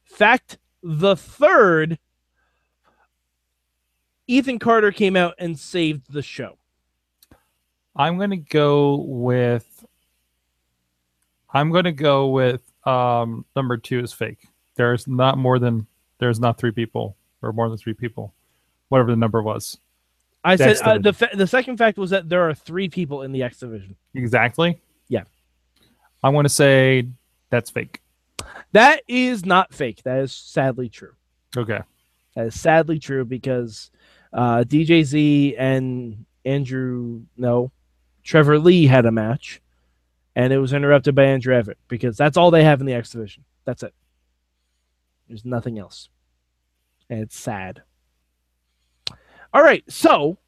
Fact 0.05 0.59
the 0.83 1.17
third 1.17 1.99
Ethan 4.27 4.59
Carter 4.59 4.93
came 4.93 5.17
out 5.17 5.37
and 5.39 5.59
saved 5.59 6.13
the 6.13 6.23
show. 6.23 6.59
I'm 7.95 8.19
gonna 8.19 8.37
go 8.37 8.97
with. 8.97 9.85
I'm 11.53 11.71
gonna 11.71 11.93
go 11.93 12.29
with 12.29 12.63
um 12.85 13.45
number 13.55 13.77
two 13.77 14.01
is 14.01 14.13
fake. 14.13 14.49
There's 14.77 15.07
not 15.07 15.39
more 15.39 15.59
than 15.59 15.87
there's 16.19 16.41
not 16.41 16.59
three 16.59 16.73
people 16.73 17.17
or 17.43 17.53
more 17.53 17.69
than 17.69 17.79
three 17.79 17.95
people, 17.95 18.33
whatever 18.89 19.11
the 19.11 19.17
number 19.17 19.43
was. 19.43 19.79
I 20.45 20.57
said 20.57 20.79
uh, 20.83 20.99
the 20.99 21.13
fa- 21.13 21.31
the 21.35 21.47
second 21.47 21.77
fact 21.77 21.99
was 21.99 22.11
that 22.11 22.29
there 22.29 22.49
are 22.49 22.55
three 22.55 22.89
people 22.89 23.23
in 23.23 23.33
the 23.33 23.43
X 23.43 23.59
division. 23.59 23.97
Exactly. 24.15 24.81
Yeah. 25.09 25.25
I 26.23 26.31
want 26.31 26.47
to 26.47 26.49
say 26.49 27.09
that's 27.51 27.71
fake. 27.71 28.01
That 28.73 29.03
is 29.07 29.45
not 29.45 29.73
fake. 29.73 30.03
That 30.05 30.19
is 30.19 30.33
sadly 30.33 30.89
true. 30.89 31.13
Okay. 31.57 31.81
That 32.35 32.47
is 32.47 32.59
sadly 32.59 32.99
true 32.99 33.25
because 33.25 33.91
uh, 34.33 34.65
DJZ 34.67 35.57
and 35.59 36.25
Andrew, 36.45 37.23
no, 37.37 37.71
Trevor 38.23 38.59
Lee 38.59 38.87
had 38.87 39.07
a 39.07 39.13
match, 39.13 39.61
and 40.37 40.53
it 40.53 40.59
was 40.59 40.73
interrupted 40.73 41.15
by 41.15 41.25
Andrew 41.25 41.55
Everett 41.55 41.79
because 41.89 42.17
that's 42.17 42.37
all 42.37 42.51
they 42.51 42.65
have 42.65 42.81
in 42.81 42.87
the 42.87 42.95
X 42.95 43.11
division. 43.11 43.45
That's 43.65 43.83
it. 43.83 43.95
There's 45.29 45.45
nothing 45.45 45.79
else, 45.79 46.09
and 47.11 47.21
it's 47.21 47.39
sad. 47.39 47.83
All 49.55 49.63
right, 49.63 49.85
so 49.91 50.39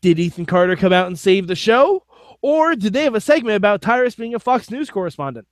did 0.00 0.18
Ethan 0.18 0.46
Carter 0.46 0.76
come 0.76 0.92
out 0.92 1.06
and 1.06 1.18
save 1.18 1.46
the 1.46 1.56
show, 1.56 2.04
or 2.42 2.74
did 2.76 2.92
they 2.92 3.04
have 3.04 3.14
a 3.14 3.20
segment 3.20 3.56
about 3.56 3.82
Tyrus 3.82 4.14
being 4.14 4.34
a 4.34 4.38
Fox 4.38 4.70
News 4.70 4.90
correspondent? 4.90 5.46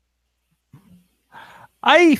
I, 1.82 2.18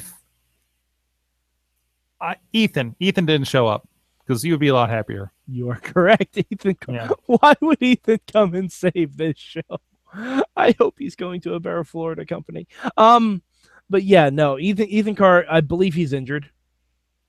I 2.21 2.37
Ethan. 2.53 2.97
Ethan 2.99 3.27
didn't 3.27 3.47
show 3.47 3.67
up 3.67 3.89
because 4.27 4.43
he 4.43 4.51
would 4.51 4.61
be 4.61 4.69
a 4.69 4.75
lot 4.75 4.91
happier. 4.91 5.33
You 5.47 5.71
are 5.71 5.77
correct, 5.83 6.39
Ethan. 6.39 6.77
Yeah. 6.89 7.11
Why 7.27 7.55
would 7.61 7.83
Ethan 7.83 8.21
come 8.33 8.55
and 8.55 8.71
save 8.71 9.17
this 9.17 9.39
show? 9.39 9.81
I 10.57 10.75
hope 10.79 10.97
he's 10.99 11.17
going 11.17 11.41
to 11.43 11.55
a 11.55 11.61
better 11.61 11.85
Florida 11.85 12.25
company. 12.25 12.67
Um, 12.97 13.43
but 13.91 14.03
yeah, 14.03 14.31
no, 14.31 14.59
Ethan 14.59 14.89
Ethan 14.89 15.15
Carr, 15.15 15.45
I 15.51 15.61
believe 15.61 15.95
he's 15.95 16.13
injured, 16.13 16.51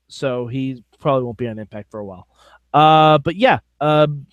so 0.08 0.46
he 0.46 0.84
probably 0.98 1.24
won't 1.24 1.38
be 1.38 1.48
on 1.48 1.58
Impact 1.58 1.90
for 1.90 2.00
a 2.00 2.04
while. 2.04 2.28
Uh, 2.72 3.18
but 3.18 3.36
yeah, 3.36 3.58
um, 3.80 4.26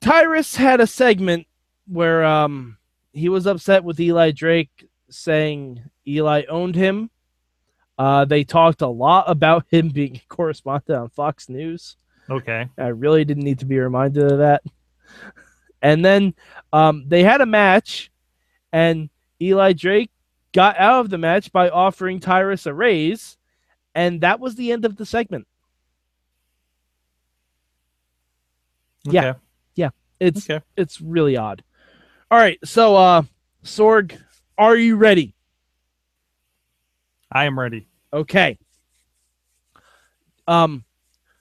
Tyrus 0.00 0.54
had 0.54 0.80
a 0.80 0.86
segment 0.86 1.46
where 1.86 2.24
um 2.24 2.76
he 3.12 3.28
was 3.28 3.46
upset 3.46 3.82
with 3.82 3.98
Eli 3.98 4.30
Drake 4.30 4.88
saying 5.10 5.82
Eli 6.06 6.42
owned 6.48 6.74
him. 6.74 7.10
Uh, 7.98 8.24
they 8.24 8.44
talked 8.44 8.80
a 8.82 8.86
lot 8.88 9.24
about 9.28 9.66
him 9.70 9.88
being 9.92 10.16
a 10.16 10.22
correspondent 10.28 10.98
on 10.98 11.08
Fox 11.10 11.48
News. 11.48 11.96
Okay. 12.30 12.68
I 12.78 12.88
really 12.88 13.24
didn't 13.24 13.42
need 13.44 13.58
to 13.60 13.66
be 13.66 13.78
reminded 13.78 14.30
of 14.30 14.38
that. 14.38 14.62
And 15.82 16.04
then 16.04 16.34
um, 16.72 17.04
they 17.06 17.22
had 17.22 17.40
a 17.40 17.46
match, 17.46 18.10
and 18.72 19.08
Eli 19.40 19.72
Drake 19.72 20.10
got 20.52 20.78
out 20.78 21.00
of 21.00 21.10
the 21.10 21.18
match 21.18 21.52
by 21.52 21.70
offering 21.70 22.20
Tyrus 22.20 22.66
a 22.66 22.74
raise, 22.74 23.36
and 23.94 24.20
that 24.20 24.40
was 24.40 24.54
the 24.56 24.72
end 24.72 24.84
of 24.84 24.96
the 24.96 25.06
segment. 25.06 25.46
Yeah. 29.04 29.34
Yeah. 29.74 29.90
It's 30.20 30.48
Okay. 30.50 30.64
it's 30.76 31.00
really 31.00 31.36
odd. 31.36 31.62
All 32.30 32.38
right, 32.38 32.58
so 32.64 32.96
uh 32.96 33.22
Sorg, 33.64 34.20
are 34.58 34.76
you 34.76 34.96
ready? 34.96 35.34
I 37.32 37.44
am 37.44 37.58
ready. 37.58 37.87
Okay. 38.12 38.58
Um 40.46 40.84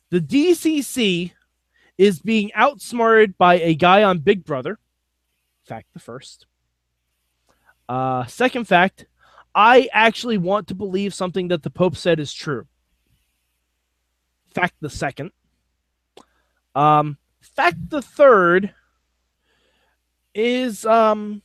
the 0.09 0.19
DCC 0.19 1.31
is 1.97 2.19
being 2.19 2.51
outsmarted 2.53 3.38
by 3.38 3.55
a 3.55 3.74
guy 3.75 4.03
on 4.03 4.19
Big 4.19 4.45
Brother. 4.45 4.79
Fact 5.65 5.88
the 5.93 6.00
first. 6.00 6.45
Uh 7.89 8.25
second 8.25 8.65
fact, 8.65 9.05
I 9.55 9.89
actually 9.91 10.38
want 10.38 10.67
to 10.67 10.75
believe 10.75 11.13
something 11.13 11.47
that 11.50 11.63
the 11.63 11.69
Pope 11.69 11.95
said 11.95 12.19
is 12.19 12.33
true. 12.33 12.67
Fact 14.53 14.75
the 14.81 14.89
second. 14.89 15.31
Um 16.75 17.17
fact 17.41 17.89
the 17.89 18.01
third 18.01 18.74
is 20.36 20.86
um 20.86 21.41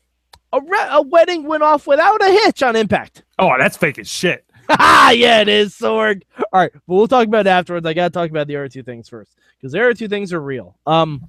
a, 0.52 0.60
re- 0.60 0.88
a 0.90 1.00
wedding 1.00 1.44
went 1.44 1.62
off 1.62 1.86
without 1.86 2.20
a 2.22 2.30
hitch 2.30 2.62
on 2.62 2.76
Impact. 2.76 3.24
Oh, 3.38 3.50
that's 3.58 3.76
fake 3.76 3.98
as 3.98 4.08
shit. 4.08 4.44
Ah, 4.68 5.10
yeah, 5.12 5.40
it 5.40 5.48
is, 5.48 5.74
Sorg. 5.74 6.22
All 6.52 6.60
right, 6.60 6.72
but 6.72 6.94
we'll 6.94 7.08
talk 7.08 7.26
about 7.26 7.46
it 7.46 7.50
afterwards. 7.50 7.86
I 7.86 7.94
gotta 7.94 8.10
talk 8.10 8.30
about 8.30 8.46
the 8.46 8.56
other 8.56 8.68
two 8.68 8.82
things 8.82 9.08
first 9.08 9.36
because 9.56 9.72
the 9.72 9.80
other 9.80 9.94
two 9.94 10.08
things 10.08 10.32
are 10.32 10.40
real. 10.40 10.76
Um, 10.86 11.22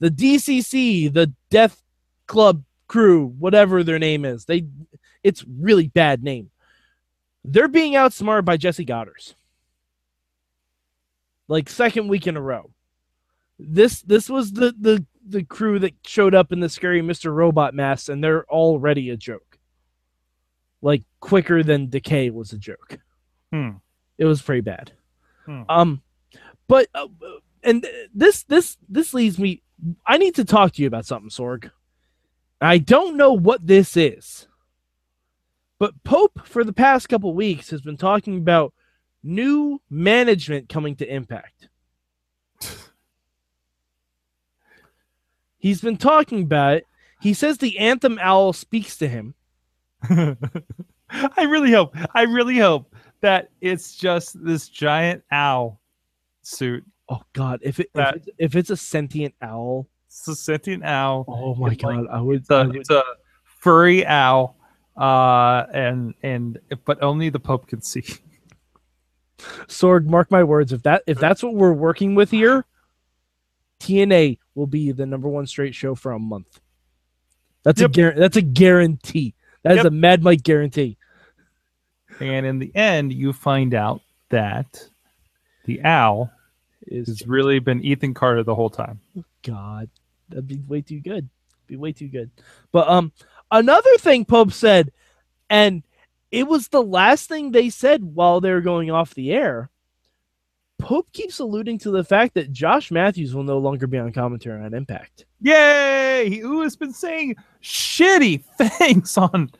the 0.00 0.10
DCC, 0.10 1.12
the 1.12 1.32
Death 1.50 1.82
Club 2.26 2.62
crew, 2.86 3.26
whatever 3.38 3.82
their 3.82 3.98
name 3.98 4.24
is, 4.24 4.44
they 4.44 4.66
it's 5.22 5.44
really 5.44 5.88
bad 5.88 6.22
name. 6.22 6.50
They're 7.44 7.68
being 7.68 7.96
outsmarted 7.96 8.44
by 8.44 8.56
Jessie 8.56 8.86
Godderz. 8.86 9.34
Like 11.48 11.68
second 11.68 12.08
week 12.08 12.26
in 12.26 12.36
a 12.36 12.40
row. 12.40 12.70
This 13.58 14.02
this 14.02 14.28
was 14.28 14.52
the 14.52 14.74
the 14.78 15.04
the 15.26 15.44
crew 15.44 15.78
that 15.78 15.94
showed 16.06 16.34
up 16.34 16.52
in 16.52 16.60
the 16.60 16.68
scary 16.68 17.02
Mr. 17.02 17.32
Robot 17.34 17.74
mask, 17.74 18.08
and 18.08 18.22
they're 18.22 18.44
already 18.46 19.10
a 19.10 19.16
joke. 19.16 19.47
Like 20.80 21.02
quicker 21.20 21.62
than 21.62 21.90
Decay 21.90 22.30
was 22.30 22.52
a 22.52 22.58
joke. 22.58 22.98
Hmm. 23.52 23.70
It 24.16 24.24
was 24.24 24.42
pretty 24.42 24.60
bad. 24.60 24.92
Hmm. 25.44 25.62
Um, 25.68 26.02
but 26.68 26.88
uh, 26.94 27.08
and 27.62 27.86
this 28.14 28.44
this 28.44 28.76
this 28.88 29.14
leads 29.14 29.38
me. 29.38 29.62
I 30.06 30.18
need 30.18 30.34
to 30.36 30.44
talk 30.44 30.72
to 30.72 30.82
you 30.82 30.88
about 30.88 31.06
something, 31.06 31.30
Sorg. 31.30 31.70
I 32.60 32.78
don't 32.78 33.16
know 33.16 33.32
what 33.32 33.66
this 33.66 33.96
is, 33.96 34.48
but 35.78 36.02
Pope 36.04 36.40
for 36.44 36.64
the 36.64 36.72
past 36.72 37.08
couple 37.08 37.32
weeks 37.34 37.70
has 37.70 37.80
been 37.80 37.96
talking 37.96 38.38
about 38.38 38.74
new 39.22 39.80
management 39.90 40.68
coming 40.68 40.96
to 40.96 41.12
Impact. 41.12 41.68
He's 45.58 45.80
been 45.80 45.96
talking 45.96 46.42
about 46.42 46.78
it. 46.78 46.86
He 47.20 47.34
says 47.34 47.58
the 47.58 47.78
Anthem 47.78 48.18
Owl 48.20 48.52
speaks 48.52 48.96
to 48.98 49.08
him. 49.08 49.34
I 51.10 51.42
really 51.44 51.72
hope. 51.72 51.94
I 52.14 52.22
really 52.22 52.58
hope 52.58 52.94
that 53.20 53.50
it's 53.60 53.96
just 53.96 54.42
this 54.44 54.68
giant 54.68 55.22
owl 55.32 55.80
suit. 56.42 56.84
Oh 57.08 57.22
God! 57.32 57.60
If 57.62 57.80
it 57.80 57.90
That- 57.94 58.16
if, 58.16 58.26
it's, 58.26 58.28
if 58.38 58.56
it's 58.56 58.70
a 58.70 58.76
sentient 58.76 59.34
owl, 59.42 59.88
It's 60.06 60.28
a 60.28 60.36
sentient 60.36 60.84
owl. 60.84 61.24
oh 61.28 61.54
my 61.54 61.72
It's 61.72 61.82
like- 61.82 61.96
God! 61.96 62.06
I 62.10 62.20
would. 62.20 62.40
It's 62.40 62.50
a, 62.50 62.54
I 62.54 62.66
would 62.66 62.76
it's 62.76 62.90
a 62.90 63.02
furry 63.60 64.06
owl. 64.06 64.56
Uh, 64.96 65.64
and 65.72 66.14
and 66.22 66.58
but 66.84 67.02
only 67.02 67.28
the 67.30 67.38
Pope 67.40 67.66
can 67.68 67.80
see. 67.80 68.04
Sorg, 69.68 70.04
mark 70.06 70.30
my 70.30 70.42
words. 70.42 70.72
If 70.72 70.82
that 70.82 71.02
if 71.06 71.18
that's 71.18 71.42
what 71.42 71.54
we're 71.54 71.72
working 71.72 72.14
with 72.16 72.30
here, 72.30 72.66
TNA 73.80 74.38
will 74.56 74.66
be 74.66 74.90
the 74.92 75.06
number 75.06 75.28
one 75.28 75.46
straight 75.46 75.74
show 75.74 75.94
for 75.94 76.12
a 76.12 76.18
month. 76.18 76.60
That's 77.62 77.80
Yep. 77.80 77.90
a 77.90 77.92
guar- 77.92 78.16
that's 78.16 78.36
a 78.36 78.42
guarantee. 78.42 79.34
That 79.68 79.78
is 79.78 79.84
Yep. 79.84 79.92
a 79.92 79.94
Mad 79.94 80.22
Mike 80.22 80.42
guarantee. 80.42 80.96
And 82.20 82.46
in 82.46 82.58
the 82.58 82.74
end, 82.74 83.12
you 83.12 83.34
find 83.34 83.74
out 83.74 84.00
that 84.30 84.88
the 85.66 85.84
owl 85.84 86.32
Is 86.86 87.08
has 87.08 87.26
really 87.28 87.58
been 87.58 87.84
Ethan 87.84 88.14
Carter 88.14 88.42
the 88.42 88.54
whole 88.54 88.70
time. 88.70 89.00
God, 89.42 89.90
that'd 90.30 90.48
be 90.48 90.56
way 90.66 90.80
too 90.80 91.00
good. 91.00 91.28
Be 91.66 91.76
way 91.76 91.92
too 91.92 92.08
good. 92.08 92.30
But 92.72 92.88
um, 92.88 93.12
another 93.50 93.94
thing 93.98 94.24
Pope 94.24 94.52
said, 94.52 94.90
and 95.50 95.82
it 96.30 96.48
was 96.48 96.68
the 96.68 96.82
last 96.82 97.28
thing 97.28 97.52
they 97.52 97.68
said 97.68 98.02
while 98.02 98.40
they 98.40 98.50
were 98.50 98.62
going 98.62 98.90
off 98.90 99.14
the 99.14 99.32
air. 99.32 99.68
Pope 100.78 101.10
keeps 101.12 101.40
alluding 101.40 101.78
to 101.78 101.90
the 101.90 102.04
fact 102.04 102.34
that 102.34 102.52
Josh 102.52 102.90
Matthews 102.90 103.34
will 103.34 103.42
no 103.42 103.58
longer 103.58 103.86
be 103.86 103.98
on 103.98 104.12
commentary 104.12 104.62
on 104.64 104.74
Impact. 104.74 105.26
Yay! 105.40 106.38
Who 106.40 106.62
has 106.62 106.76
been 106.76 106.92
saying 106.92 107.36
shitty 107.62 108.44
things 108.58 109.16
on? 109.18 109.50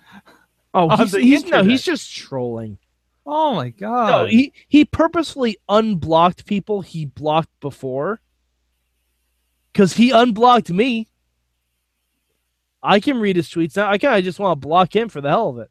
Oh, 0.74 0.88
On 0.88 0.98
he's, 0.98 1.12
he's 1.14 1.44
no, 1.46 1.64
he's 1.64 1.82
just 1.82 2.14
trolling. 2.14 2.78
Oh 3.26 3.54
my 3.54 3.70
god! 3.70 4.08
No, 4.10 4.24
he 4.26 4.52
he 4.68 4.84
purposefully 4.84 5.58
unblocked 5.68 6.46
people 6.46 6.80
he 6.80 7.04
blocked 7.04 7.60
before. 7.60 8.20
Cause 9.74 9.92
he 9.92 10.10
unblocked 10.10 10.70
me. 10.70 11.08
I 12.82 13.00
can 13.00 13.18
read 13.18 13.36
his 13.36 13.48
tweets 13.48 13.76
now. 13.76 13.90
I 13.90 13.98
kind 13.98 14.18
of 14.18 14.24
just 14.24 14.38
want 14.38 14.60
to 14.60 14.66
block 14.66 14.94
him 14.94 15.08
for 15.08 15.20
the 15.20 15.28
hell 15.28 15.50
of 15.50 15.58
it. 15.58 15.70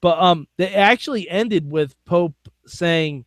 But 0.00 0.18
um, 0.18 0.48
they 0.56 0.74
actually 0.74 1.28
ended 1.28 1.70
with 1.70 1.94
Pope 2.04 2.36
saying, 2.66 3.24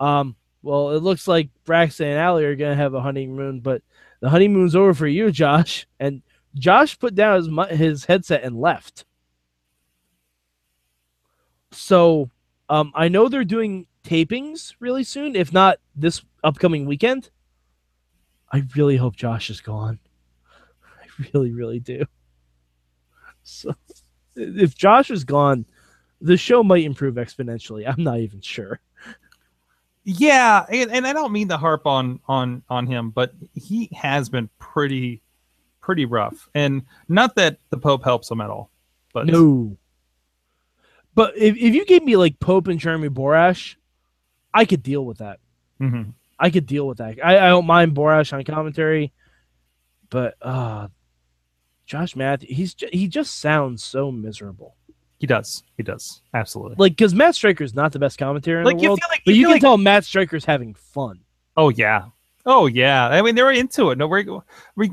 um, 0.00 0.36
"Well, 0.62 0.90
it 0.90 1.02
looks 1.02 1.28
like 1.28 1.50
Braxton 1.64 2.08
and 2.08 2.18
Allie 2.18 2.44
are 2.44 2.56
gonna 2.56 2.76
have 2.76 2.94
a 2.94 3.00
honeymoon, 3.00 3.60
but 3.60 3.82
the 4.20 4.30
honeymoon's 4.30 4.76
over 4.76 4.94
for 4.94 5.06
you, 5.06 5.30
Josh." 5.30 5.86
And 6.00 6.22
Josh 6.54 6.98
put 6.98 7.14
down 7.14 7.42
his 7.68 7.78
his 7.78 8.04
headset 8.04 8.42
and 8.44 8.60
left. 8.60 9.04
So 11.72 12.30
um, 12.68 12.92
I 12.94 13.08
know 13.08 13.28
they're 13.28 13.44
doing 13.44 13.86
tapings 14.04 14.74
really 14.80 15.04
soon, 15.04 15.36
if 15.36 15.52
not 15.52 15.78
this 15.94 16.22
upcoming 16.44 16.86
weekend. 16.86 17.30
I 18.52 18.64
really 18.76 18.96
hope 18.96 19.16
Josh 19.16 19.48
is 19.50 19.60
gone. 19.60 19.98
I 20.84 21.06
really, 21.32 21.52
really 21.52 21.80
do. 21.80 22.04
So 23.42 23.74
if 24.36 24.76
Josh 24.76 25.10
is 25.10 25.24
gone, 25.24 25.66
the 26.20 26.36
show 26.36 26.62
might 26.62 26.84
improve 26.84 27.14
exponentially. 27.14 27.88
I'm 27.88 28.04
not 28.04 28.20
even 28.20 28.40
sure. 28.40 28.80
Yeah, 30.04 30.66
and, 30.68 30.90
and 30.90 31.06
I 31.06 31.12
don't 31.12 31.32
mean 31.32 31.48
to 31.48 31.56
harp 31.56 31.86
on 31.86 32.20
on 32.26 32.62
on 32.68 32.86
him, 32.86 33.10
but 33.10 33.32
he 33.54 33.88
has 33.94 34.28
been 34.28 34.48
pretty 34.58 35.22
pretty 35.80 36.06
rough, 36.06 36.48
and 36.54 36.82
not 37.08 37.36
that 37.36 37.58
the 37.70 37.76
Pope 37.78 38.02
helps 38.04 38.30
him 38.30 38.40
at 38.40 38.50
all. 38.50 38.70
But 39.12 39.26
No. 39.26 39.76
But 41.14 41.36
if, 41.36 41.56
if 41.56 41.74
you 41.74 41.84
gave 41.84 42.02
me 42.02 42.16
like 42.16 42.40
Pope 42.40 42.68
and 42.68 42.80
Jeremy 42.80 43.10
Borash, 43.10 43.76
I 44.54 44.64
could 44.64 44.82
deal 44.82 45.04
with 45.04 45.18
that. 45.18 45.40
Mhm. 45.80 46.14
I 46.38 46.50
could 46.50 46.66
deal 46.66 46.88
with 46.88 46.98
that. 46.98 47.18
I, 47.22 47.36
I 47.36 47.48
don't 47.48 47.66
mind 47.66 47.94
Borash 47.94 48.32
on 48.32 48.42
commentary, 48.44 49.12
but 50.10 50.34
uh 50.42 50.88
Josh 51.86 52.16
Matthews, 52.16 52.56
he's 52.56 52.76
he 52.92 53.06
just 53.06 53.38
sounds 53.38 53.84
so 53.84 54.10
miserable. 54.10 54.76
He 55.22 55.26
does, 55.28 55.62
he 55.76 55.84
does, 55.84 56.20
absolutely. 56.34 56.74
Like 56.80 56.92
because 56.96 57.14
Matt 57.14 57.36
Striker's 57.36 57.74
not 57.76 57.92
the 57.92 58.00
best 58.00 58.18
commentator 58.18 58.58
in 58.58 58.64
Like 58.64 58.78
the 58.78 58.82
you 58.82 58.88
world, 58.88 58.98
feel 59.00 59.08
like 59.08 59.22
but 59.24 59.34
you 59.34 59.40
you 59.42 59.46
feel 59.46 59.50
can 59.50 59.54
like- 59.54 59.60
tell 59.62 59.78
Matt 59.78 60.04
Striker's 60.04 60.44
having 60.44 60.74
fun. 60.74 61.20
Oh 61.56 61.68
yeah, 61.68 62.06
oh 62.44 62.66
yeah. 62.66 63.06
I 63.06 63.22
mean, 63.22 63.36
they 63.36 63.42
were 63.44 63.52
into 63.52 63.90
it. 63.90 63.98
No, 63.98 64.08
we're, 64.08 64.24
we 64.74 64.90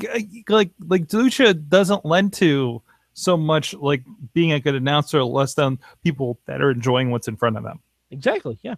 like 0.48 0.70
like 0.88 1.08
Lucha 1.08 1.68
doesn't 1.68 2.06
lend 2.06 2.34
to 2.34 2.80
so 3.16 3.36
much 3.38 3.74
like 3.74 4.04
being 4.34 4.52
a 4.52 4.60
good 4.60 4.76
announcer, 4.76 5.24
less 5.24 5.56
than 5.56 5.80
people 6.04 6.40
that 6.46 6.62
are 6.62 6.70
enjoying 6.70 7.10
what's 7.10 7.28
in 7.28 7.36
front 7.36 7.58
of 7.58 7.64
them. 7.64 7.80
Exactly. 8.12 8.60
Yeah. 8.62 8.76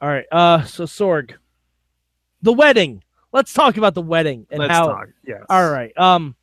All 0.00 0.08
right. 0.08 0.24
Uh. 0.32 0.62
So 0.64 0.84
Sorg, 0.84 1.32
the 2.40 2.54
wedding. 2.54 3.02
Let's 3.30 3.52
talk 3.52 3.76
about 3.76 3.92
the 3.92 4.00
wedding 4.00 4.46
and 4.50 4.60
Let's 4.60 4.72
how. 4.72 4.86
talk. 4.86 5.08
Yes. 5.26 5.42
All 5.50 5.70
right. 5.70 5.92
Um. 5.98 6.34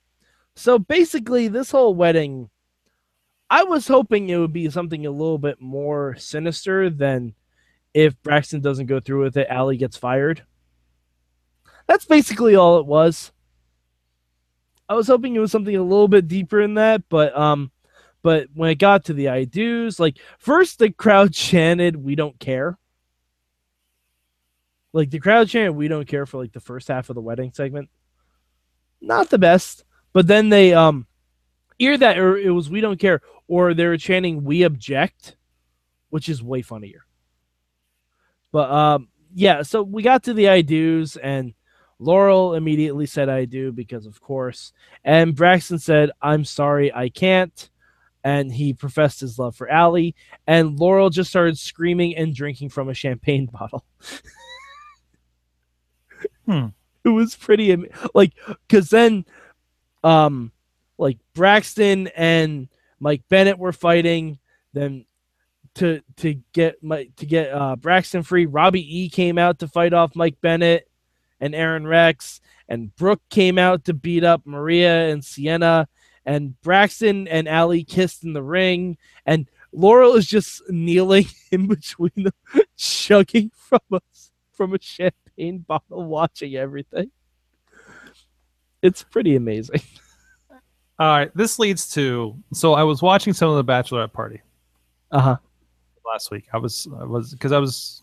So 0.56 0.78
basically, 0.78 1.48
this 1.48 1.72
whole 1.72 1.96
wedding, 1.96 2.50
I 3.50 3.64
was 3.64 3.88
hoping 3.88 4.30
it 4.30 4.38
would 4.38 4.54
be 4.54 4.70
something 4.70 5.06
a 5.06 5.12
little 5.12 5.38
bit 5.38 5.62
more 5.62 6.16
sinister 6.18 6.90
than 6.90 7.36
if 7.94 8.22
Braxton 8.24 8.62
doesn't 8.62 8.88
go 8.88 9.00
through 9.00 9.24
with 9.24 9.38
it, 9.38 9.48
Allie 9.50 9.78
gets 9.78 9.98
fired. 9.98 10.44
That's 11.88 12.06
basically 12.06 12.56
all 12.56 12.80
it 12.80 12.86
was. 12.86 13.32
I 14.90 14.96
was 14.96 15.08
hoping 15.08 15.36
it 15.36 15.40
was 15.40 15.52
something 15.52 15.76
a 15.76 15.84
little 15.84 16.08
bit 16.08 16.28
deeper 16.28 16.62
in 16.62 16.76
that, 16.76 17.04
but 17.10 17.36
um, 17.38 17.72
But 18.26 18.48
when 18.56 18.72
it 18.72 18.80
got 18.80 19.06
to 19.06 19.14
the 19.14 19.30
I 19.30 19.44
do's, 19.46 20.00
like 20.00 20.18
first 20.40 20.80
the 20.80 20.90
crowd 20.90 21.32
chanted, 21.36 21.96
"We 21.96 22.16
don't 22.16 22.40
care." 22.40 22.80
Like 24.94 25.12
the 25.12 25.20
crowd 25.20 25.48
chanted, 25.48 25.76
"We 25.76 25.88
don't 25.88 26.08
care" 26.08 26.26
for 26.26 26.42
like 26.42 26.52
the 26.52 26.60
first 26.60 26.88
half 26.88 27.10
of 27.12 27.16
the 27.16 27.22
wedding 27.22 27.52
segment. 27.54 27.90
Not 29.00 29.30
the 29.30 29.38
best, 29.38 29.84
but 30.12 30.26
then 30.26 30.50
they 30.50 30.74
um, 30.74 31.06
either 31.80 31.98
that 31.98 32.18
or 32.18 32.38
it 32.38 32.52
was 32.52 32.70
"We 32.70 32.82
don't 32.82 33.00
care," 33.00 33.22
or 33.48 33.74
they 33.74 33.86
were 33.86 33.98
chanting 33.98 34.44
"We 34.44 34.64
object," 34.64 35.36
which 36.10 36.30
is 36.30 36.44
way 36.44 36.62
funnier. 36.62 37.06
But 38.52 38.72
um, 38.72 39.10
yeah, 39.34 39.64
so 39.64 39.84
we 39.84 40.02
got 40.02 40.24
to 40.24 40.34
the 40.34 40.50
I 40.50 40.62
do's 40.62 41.18
and 41.18 41.54
Laurel 42.00 42.56
immediately 42.56 43.06
said 43.06 43.30
I 43.30 43.46
do 43.46 43.72
because 43.72 44.06
of 44.06 44.22
course. 44.22 44.74
And 45.04 45.36
Braxton 45.36 45.80
said, 45.80 46.12
I'm 46.22 46.44
sorry, 46.46 46.94
I 46.94 47.10
can't. 47.10 47.70
And 48.24 48.52
he 48.52 48.74
professed 48.74 49.20
his 49.20 49.38
love 49.38 49.56
for 49.56 49.70
Allie. 49.70 50.16
And 50.48 50.80
Laurel 50.80 51.10
just 51.10 51.30
started 51.30 51.58
screaming 51.58 52.16
and 52.16 52.34
drinking 52.34 52.70
from 52.70 52.90
a 52.90 52.94
champagne 52.94 53.46
bottle. 53.52 53.86
Hmm. 56.46 56.68
It 57.04 57.10
was 57.10 57.36
pretty 57.36 57.76
like 58.16 58.34
because 58.68 58.90
then 58.90 59.26
um 60.04 60.52
like 60.98 61.18
Braxton 61.34 62.08
and 62.16 62.68
Mike 63.00 63.24
Bennett 63.30 63.60
were 63.60 63.74
fighting. 63.74 64.40
Then 64.74 65.06
to 65.76 66.02
to 66.18 66.36
get 66.54 66.82
to 66.82 67.26
get 67.26 67.52
uh, 67.52 67.76
Braxton 67.76 68.24
free. 68.24 68.46
Robbie 68.46 69.04
E 69.04 69.10
came 69.10 69.38
out 69.38 69.60
to 69.60 69.68
fight 69.68 69.94
off 69.94 70.16
Mike 70.16 70.40
Bennett 70.42 70.90
and 71.40 71.54
Aron 71.54 71.86
Rex, 71.86 72.42
and 72.68 72.96
Brooke 72.96 73.22
came 73.30 73.58
out 73.58 73.86
to 73.86 73.94
beat 73.94 74.24
up 74.24 74.42
Maria 74.46 75.10
and 75.10 75.24
Sienna, 75.24 75.88
and 76.26 76.60
Braxton 76.62 77.28
and 77.28 77.48
Allie 77.48 77.84
kissed 77.84 78.24
in 78.24 78.34
the 78.34 78.44
ring, 78.44 78.98
and 79.26 79.50
Laurel 79.72 80.16
is 80.16 80.28
just 80.28 80.68
kneeling 80.70 81.28
in 81.52 81.68
between 81.68 82.12
them, 82.16 82.64
chugging 82.78 83.52
from 83.54 83.82
a 83.92 84.00
from 84.54 84.74
a 84.74 84.82
champagne 84.82 85.60
bottle, 85.60 86.06
watching 86.06 86.56
everything. 86.56 87.12
It's 88.82 89.04
pretty 89.04 89.36
amazing. 89.36 89.82
All 90.98 91.08
right, 91.08 91.32
this 91.36 91.60
leads 91.60 91.90
to 91.94 92.36
so 92.54 92.74
I 92.74 92.84
was 92.84 93.02
watching 93.02 93.34
some 93.34 93.50
of 93.50 93.58
the 93.58 93.70
bachelorette 93.72 94.14
party 94.14 94.42
Uh 95.12 95.20
huh. 95.22 95.38
last 96.06 96.32
week. 96.32 96.46
I 96.54 96.58
was 96.58 96.88
I 97.00 97.04
was 97.04 97.32
because 97.34 97.52
I 97.52 97.60
was 97.60 98.02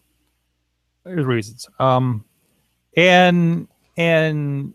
there's 1.05 1.24
reasons. 1.24 1.66
Um, 1.78 2.24
and 2.96 3.66
and 3.96 4.74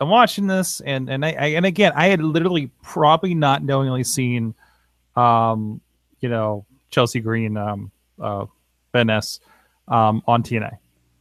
I'm 0.00 0.08
watching 0.08 0.46
this, 0.46 0.80
and 0.80 1.10
and 1.10 1.24
I, 1.24 1.30
I 1.32 1.46
and 1.48 1.66
again 1.66 1.92
I 1.96 2.06
had 2.06 2.20
literally 2.22 2.70
probably 2.82 3.34
not 3.34 3.62
knowingly 3.64 4.04
seen, 4.04 4.54
um, 5.16 5.80
you 6.20 6.28
know 6.28 6.64
Chelsea 6.90 7.18
Green, 7.20 7.56
um, 7.56 7.90
uh, 8.22 8.46
Ben 8.92 9.10
S, 9.10 9.40
um, 9.88 10.22
on 10.28 10.42
TNA. 10.44 10.78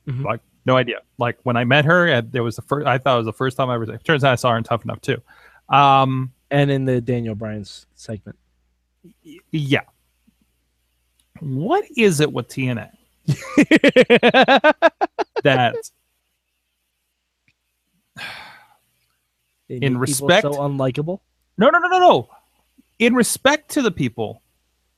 Mhm. 0.07 0.23
Like 0.23 0.41
no 0.65 0.77
idea. 0.77 0.99
Like 1.17 1.39
when 1.43 1.57
I 1.57 1.63
met 1.63 1.85
her, 1.85 2.05
and 2.07 2.31
there 2.31 2.43
was 2.43 2.55
the 2.55 2.61
first. 2.61 2.85
I 2.85 2.97
thought 2.99 3.15
it 3.15 3.17
was 3.17 3.25
the 3.25 3.33
first 3.33 3.57
time 3.57 3.69
I 3.71 3.75
ever. 3.75 3.97
Turns 3.97 4.23
out 4.23 4.31
I 4.31 4.35
saw 4.35 4.51
her 4.51 4.57
in 4.57 4.63
Tough 4.63 4.83
Enough 4.83 5.01
too. 5.01 5.21
Um, 5.69 6.31
And 6.55 6.71
in 6.71 6.85
the 6.85 7.01
Daniel 7.01 7.35
Bryan's 7.35 7.85
segment. 7.95 8.37
yeah. 9.51 9.81
What 11.41 11.83
is 11.97 12.21
it 12.21 12.31
with 12.31 12.47
TNA 12.47 12.89
that 15.43 15.75
In 19.67 19.97
respect- 19.97 20.43
so 20.43 20.51
unlikable. 20.53 21.19
No, 21.57 21.69
no, 21.69 21.79
no, 21.79 21.87
no, 21.87 21.99
no. 21.99 22.29
In 22.99 23.15
respect 23.15 23.71
to 23.71 23.81
the 23.81 23.91
people, 23.91 24.41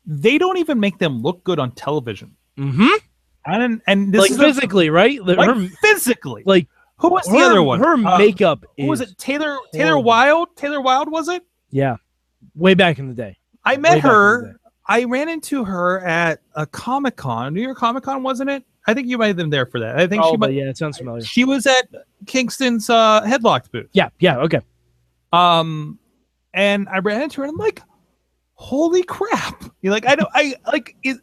they 0.05 0.37
don't 0.37 0.57
even 0.57 0.79
make 0.79 0.99
them 0.99 1.21
look 1.23 1.43
good 1.43 1.57
on 1.59 1.71
television. 1.71 2.35
Mm-hmm. 2.57 2.87
And 3.45 3.81
and 3.87 4.13
this 4.13 4.21
Like 4.21 4.31
is 4.31 4.37
a- 4.39 4.43
physically, 4.43 4.89
right? 4.89 5.23
Like 5.23 5.71
physically. 5.81 6.43
like 6.45 6.67
who 6.97 7.10
was 7.10 7.25
the 7.25 7.38
her- 7.38 7.45
other 7.45 7.63
one? 7.63 7.79
Her 7.79 7.93
Uh, 7.93 8.17
makeup 8.17 8.65
who 8.77 8.88
was 8.88 9.01
it? 9.01 9.17
Taylor 9.17 9.57
Taylor 9.73 9.91
horrible. 9.93 10.03
Wilde. 10.03 10.55
Taylor 10.55 10.81
Wilde 10.81 11.12
was 11.12 11.27
it? 11.29 11.43
Yeah, 11.71 11.97
way 12.55 12.73
back 12.73 12.99
in 12.99 13.07
the 13.07 13.13
day. 13.13 13.38
I 13.63 13.77
met 13.77 13.95
the 13.95 14.07
her. 14.07 14.60
I 14.89 15.03
ran 15.03 15.27
into 15.27 15.65
her 15.65 15.99
at 16.05 16.39
a 16.55 16.65
Comic 16.65 17.17
Con, 17.17 17.53
New 17.53 17.62
York 17.62 17.77
Comic 17.77 18.03
Con, 18.03 18.23
wasn't 18.23 18.49
it? 18.49 18.63
I 18.88 18.93
think 18.93 19.07
you 19.10 19.17
might 19.17 19.27
have 19.27 19.36
been 19.36 19.49
there 19.49 19.65
for 19.65 19.81
that. 19.81 19.99
I 19.99 20.07
think 20.07 20.23
Oh, 20.23 20.31
she 20.31 20.38
might, 20.38 20.53
yeah, 20.53 20.69
it 20.69 20.77
sounds 20.77 20.97
familiar. 20.97 21.21
she 21.21 21.43
was 21.43 21.67
at 21.67 21.89
Kingston's 22.25 22.89
uh, 22.89 23.19
Headlocked 23.23 23.69
booth. 23.69 23.89
Yeah, 23.91 24.07
yeah, 24.19 24.38
okay. 24.38 24.62
Um, 25.33 25.99
and 26.53 26.88
I 26.88 26.99
ran 26.99 27.21
into 27.21 27.41
her 27.41 27.43
and 27.47 27.51
I'm 27.51 27.57
like, 27.57 27.81
holy 28.53 29.03
crap. 29.03 29.62
You're 29.81 29.91
like, 29.91 30.07
I 30.07 30.15
don't, 30.15 30.29
I 30.33 30.55
like 30.65 30.95
it. 31.03 31.17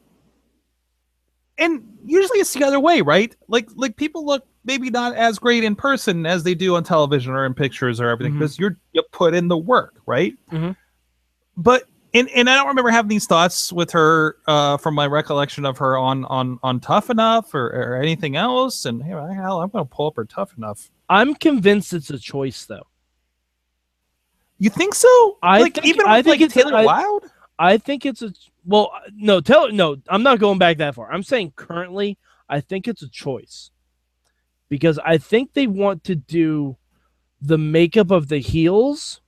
And 1.56 1.96
usually 2.04 2.40
it's 2.40 2.52
the 2.52 2.64
other 2.64 2.80
way, 2.80 3.00
right? 3.00 3.34
Like, 3.48 3.68
like 3.76 3.96
people 3.96 4.26
look 4.26 4.46
maybe 4.64 4.90
not 4.90 5.14
as 5.14 5.38
great 5.38 5.64
in 5.64 5.74
person 5.76 6.26
as 6.26 6.42
they 6.44 6.54
do 6.54 6.76
on 6.76 6.84
television 6.84 7.32
or 7.32 7.44
in 7.44 7.54
pictures 7.54 8.00
or 8.00 8.08
everything 8.08 8.34
because 8.34 8.58
you're 8.58 8.76
you 8.92 9.02
put 9.12 9.34
in 9.34 9.48
the 9.48 9.56
work, 9.58 9.94
right? 10.06 10.34
Mhm. 10.50 10.76
But 11.56 11.84
and 12.14 12.28
and 12.30 12.48
I 12.48 12.56
don't 12.56 12.68
remember 12.68 12.90
having 12.90 13.08
these 13.08 13.26
thoughts 13.26 13.72
with 13.72 13.90
her 13.92 14.36
uh, 14.46 14.76
from 14.76 14.94
my 14.94 15.06
recollection 15.06 15.64
of 15.64 15.78
her 15.78 15.96
on 15.98 16.24
on 16.26 16.58
on 16.62 16.80
Tough 16.80 17.10
Enough 17.10 17.54
or, 17.54 17.66
or 17.66 17.96
anything 17.96 18.36
else. 18.36 18.84
And 18.84 19.02
hey, 19.02 19.10
hell, 19.10 19.60
I'm 19.60 19.68
gonna 19.68 19.84
pull 19.84 20.06
up 20.08 20.16
her 20.16 20.24
Tough 20.24 20.56
Enough. 20.56 20.90
I'm 21.08 21.34
convinced 21.34 21.92
it's 21.92 22.10
a 22.10 22.18
choice, 22.18 22.64
though. 22.66 22.86
You 24.58 24.70
think 24.70 24.94
so? 24.94 25.38
I 25.42 25.60
like 25.60 25.74
think- 25.74 25.86
even 25.86 26.06
I 26.06 26.18
with 26.18 26.26
think 26.26 26.32
like 26.40 26.40
it's- 26.50 26.54
Taylor 26.64 26.76
I- 26.78 26.84
Wilde. 26.84 27.24
I 27.58 27.78
think 27.78 28.04
it's 28.04 28.22
a 28.22 28.32
well, 28.64 28.90
no, 29.14 29.40
tell 29.40 29.70
no. 29.70 29.96
I'm 30.08 30.22
not 30.24 30.38
going 30.40 30.58
back 30.58 30.78
that 30.78 30.94
far. 30.94 31.12
I'm 31.12 31.22
saying 31.22 31.52
currently, 31.54 32.18
I 32.48 32.60
think 32.60 32.88
it's 32.88 33.02
a 33.02 33.08
choice 33.08 33.70
because 34.68 34.98
I 35.04 35.18
think 35.18 35.52
they 35.52 35.66
want 35.66 36.04
to 36.04 36.14
do 36.14 36.76
the 37.40 37.58
makeup 37.58 38.10
of 38.10 38.28
the 38.28 38.38
heels 38.38 39.20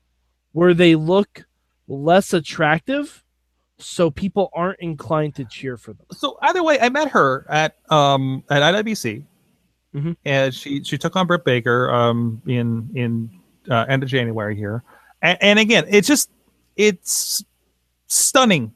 where 0.52 0.74
they 0.74 0.94
look 0.94 1.44
less 1.88 2.32
attractive, 2.32 3.22
so 3.78 4.10
people 4.10 4.48
aren't 4.54 4.80
inclined 4.80 5.34
to 5.36 5.44
cheer 5.44 5.76
for 5.76 5.92
them. 5.92 6.06
so 6.12 6.38
either 6.42 6.62
way, 6.62 6.78
I 6.80 6.88
met 6.88 7.08
her 7.10 7.44
at 7.48 7.76
um 7.90 8.42
at 8.50 8.62
IWC, 8.62 9.24
Mhm. 9.94 10.16
and 10.24 10.54
she 10.54 10.82
she 10.82 10.96
took 10.98 11.14
on 11.16 11.26
Britt 11.26 11.44
Baker 11.44 11.90
um 11.92 12.40
in 12.46 12.90
in 12.94 13.30
uh, 13.70 13.84
end 13.88 14.02
of 14.02 14.08
January 14.08 14.56
here, 14.56 14.82
and, 15.22 15.36
and 15.42 15.58
again, 15.58 15.84
it's 15.88 16.08
just 16.08 16.30
it's 16.76 17.44
stunning 18.06 18.72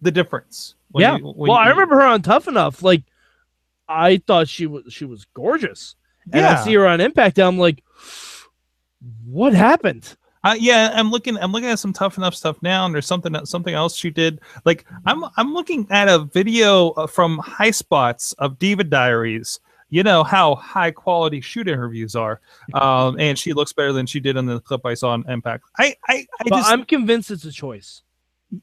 the 0.00 0.10
difference. 0.10 0.74
yeah. 0.94 1.16
you- 1.16 1.32
well, 1.36 1.52
I 1.52 1.68
remember 1.70 1.96
her 1.96 2.06
on 2.06 2.22
Tough 2.22 2.46
Enough. 2.48 2.82
Like, 2.82 3.02
I 3.88 4.18
thought 4.26 4.48
she 4.48 4.66
was 4.66 4.84
she 4.92 5.04
was 5.04 5.24
gorgeous, 5.34 5.94
and 6.32 6.42
Yeah. 6.42 6.60
I 6.60 6.64
see 6.64 6.74
her 6.74 6.86
on 6.86 7.00
Impact. 7.00 7.38
And 7.38 7.46
I'm 7.46 7.58
like, 7.58 7.82
what 9.24 9.54
happened? 9.54 10.16
Uh, 10.44 10.54
yeah, 10.58 10.92
I'm 10.94 11.10
looking. 11.10 11.36
I'm 11.38 11.50
looking 11.50 11.68
at 11.68 11.78
some 11.78 11.92
tough 11.92 12.18
enough 12.18 12.34
stuff 12.34 12.56
now, 12.62 12.86
and 12.86 12.94
there's 12.94 13.06
something 13.06 13.34
something 13.46 13.74
else 13.74 13.96
she 13.96 14.10
did. 14.10 14.40
Like 14.64 14.84
I'm 15.04 15.24
I'm 15.36 15.52
looking 15.52 15.86
at 15.90 16.08
a 16.08 16.20
video 16.20 16.90
uh, 16.90 17.06
from 17.06 17.38
High 17.38 17.72
Spots 17.72 18.32
of 18.34 18.58
Diva 18.58 18.84
Diaries. 18.84 19.58
You 19.88 20.02
know 20.02 20.24
how 20.24 20.56
high 20.56 20.90
quality 20.90 21.40
shoot 21.40 21.68
interviews 21.68 22.14
are, 22.16 22.40
um, 22.74 23.18
and 23.18 23.38
she 23.38 23.52
looks 23.52 23.72
better 23.72 23.92
than 23.92 24.06
she 24.06 24.20
did 24.20 24.36
in 24.36 24.46
the 24.46 24.60
clip 24.60 24.84
I 24.84 24.94
saw 24.94 25.10
on 25.10 25.28
Impact. 25.28 25.64
I 25.78 25.96
I, 26.08 26.26
I 26.40 26.48
just 26.48 26.70
I'm 26.70 26.84
convinced 26.84 27.30
it's 27.30 27.44
a 27.44 27.52
choice. 27.52 28.02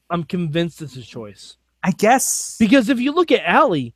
I'm 0.08 0.24
convinced 0.24 0.80
it's 0.80 0.96
a 0.96 1.02
choice 1.02 1.58
I 1.84 1.90
guess 1.90 2.56
because 2.58 2.88
if 2.88 2.98
you 2.98 3.12
look 3.12 3.30
at 3.30 3.42
Allie, 3.44 3.94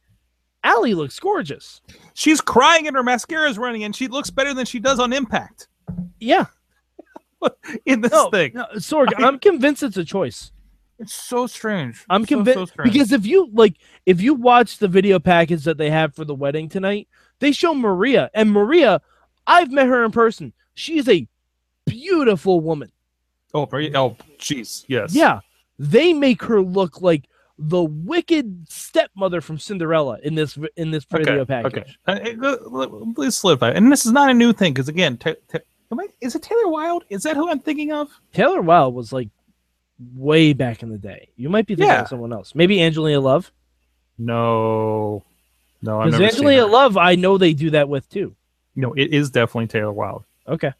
Allie 0.64 0.94
looks 0.94 1.18
gorgeous. 1.18 1.80
she's 2.14 2.40
crying 2.40 2.86
and 2.86 2.96
her 2.96 3.02
mascara 3.02 3.48
is 3.48 3.58
running, 3.58 3.84
and 3.84 3.94
she 3.94 4.08
looks 4.08 4.30
better 4.30 4.52
than 4.54 4.66
she 4.66 4.80
does 4.80 4.98
on 4.98 5.12
Impact 5.12 5.68
Yeah, 6.20 6.46
in 7.86 8.00
this 8.00 8.12
no, 8.12 8.30
thing. 8.30 8.52
no, 8.54 8.66
Sorg, 8.76 9.08
I- 9.16 9.24
I'm 9.26 9.38
convinced 9.38 9.82
it's 9.82 9.96
a 9.96 10.04
choice. 10.04 10.52
It's 10.98 11.14
so 11.14 11.46
strange. 11.46 12.04
I'm 12.10 12.22
So, 12.22 12.26
so 12.26 12.34
convinced 12.36 12.72
strange. 12.72 12.92
because 12.92 13.12
if 13.12 13.24
you 13.24 13.48
like, 13.52 13.76
if 14.04 14.20
you 14.20 14.34
watch 14.34 14.78
the 14.78 14.88
video 14.88 15.20
package 15.20 15.62
that 15.64 15.78
they 15.78 15.90
have 15.90 16.12
for 16.14 16.24
the 16.24 16.34
wedding 16.34 16.68
tonight, 16.68 17.06
they 17.38 17.52
show 17.52 17.72
Maria, 17.72 18.30
and 18.34 18.50
Maria, 18.50 19.00
I've 19.46 19.70
met 19.70 19.86
her 19.86 20.04
in 20.04 20.10
person. 20.10 20.52
She 20.74 20.98
is 20.98 21.08
a 21.08 21.28
beautiful 21.86 22.60
woman. 22.60 22.90
oh, 23.54 23.68
oh, 23.94 24.16
jeez, 24.38 24.84
yes, 24.88 25.14
Yeah, 25.14 25.38
they 25.78 26.12
make 26.12 26.42
her 26.42 26.60
look 26.60 27.00
like 27.00 27.26
the 27.58 27.82
wicked 27.82 28.66
stepmother 28.70 29.40
from 29.40 29.58
Cinderella 29.58 30.18
in 30.22 30.34
this 30.36 30.56
in 30.76 30.90
this 30.92 31.04
video 31.04 31.44
package. 31.44 31.98
Okay. 32.08 32.36
Uh, 32.40 32.46
uh, 32.80 32.88
please 33.14 33.36
solidify. 33.36 33.70
And 33.70 33.90
this 33.90 34.06
is 34.06 34.12
not 34.12 34.30
a 34.30 34.34
new 34.34 34.52
thing 34.52 34.72
because 34.72 34.88
again, 34.88 35.18
am 35.24 36.00
I- 36.00 36.06
is 36.20 36.34
it 36.36 36.42
Taylor 36.42 36.68
Wilde? 36.68 37.04
Is 37.10 37.22
that 37.24 37.36
who 37.36 37.50
I'm 37.50 37.58
thinking 37.60 37.92
of? 37.92 38.08
Taylor 38.32 38.62
Wilde 38.62 38.94
was 38.94 39.12
like 39.12 39.28
way 40.14 40.52
back 40.52 40.82
in 40.84 40.90
the 40.90 40.98
day. 40.98 41.30
You 41.36 41.48
might 41.48 41.66
be 41.66 41.74
thinking 41.74 41.88
Yeah. 41.90 42.02
of 42.02 42.08
someone 42.08 42.32
else. 42.32 42.54
Maybe 42.54 42.80
Angelina 42.82 43.18
Love. 43.20 43.50
No, 44.18 45.24
no, 45.82 46.04
Because 46.04 46.20
Angelina. 46.20 46.66
Love, 46.66 46.96
I 46.96 47.14
know 47.14 47.38
they 47.38 47.54
do 47.54 47.70
that 47.70 47.88
with 47.88 48.08
too. 48.08 48.34
No, 48.76 48.92
it 48.94 49.12
is 49.12 49.30
definitely 49.30 49.66
Taylor 49.68 49.92
Wilde. 49.92 50.24
Okay. 50.46 50.72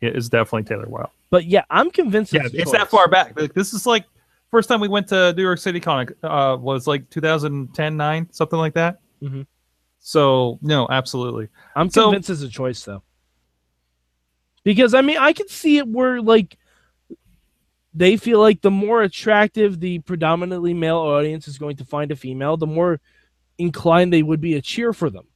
It 0.00 0.16
is 0.16 0.28
definitely 0.28 0.62
Taylor 0.64 0.88
Wilde. 0.88 1.10
But 1.30 1.44
yeah, 1.46 1.64
I'm 1.70 1.90
convinced 1.90 2.32
Yeah, 2.32 2.42
it's, 2.44 2.54
it's 2.54 2.72
that 2.72 2.88
far 2.88 3.08
back. 3.08 3.38
Like, 3.38 3.54
this 3.54 3.72
is 3.74 3.86
like 3.86 4.04
First 4.50 4.68
time 4.68 4.80
we 4.80 4.88
went 4.88 5.08
to 5.08 5.32
New 5.34 5.42
York 5.42 5.58
City 5.58 5.78
Comic 5.80 6.12
uh, 6.22 6.56
was 6.58 6.86
like 6.86 7.08
2010, 7.10 7.96
9, 7.96 8.28
something 8.32 8.58
like 8.58 8.74
that. 8.74 8.98
Mhm. 9.22 9.46
So 9.98 10.58
no, 10.62 10.86
absolutely. 10.90 11.48
I'm 11.76 11.90
So- 11.90 12.04
convinced 12.04 12.30
it's 12.30 12.42
a 12.42 12.48
choice 12.48 12.82
though. 12.84 13.02
Because 14.64 14.94
I 14.94 15.02
mean, 15.02 15.18
I 15.18 15.32
can 15.32 15.48
see 15.48 15.78
it 15.78 15.86
where 15.86 16.20
like 16.22 16.56
they 17.94 18.16
feel 18.16 18.40
like 18.40 18.60
the 18.62 18.70
more 18.70 19.02
attractive 19.02 19.80
the 19.80 19.98
predominantly 20.00 20.72
male 20.74 20.98
audience 20.98 21.46
is 21.48 21.58
going 21.58 21.76
to 21.76 21.84
find 21.84 22.10
a 22.10 22.16
female, 22.16 22.56
the 22.56 22.66
more 22.66 23.00
inclined 23.58 24.12
they 24.12 24.22
would 24.22 24.40
be 24.40 24.54
to 24.54 24.62
cheer 24.62 24.92
for 24.92 25.10
them. 25.10 25.26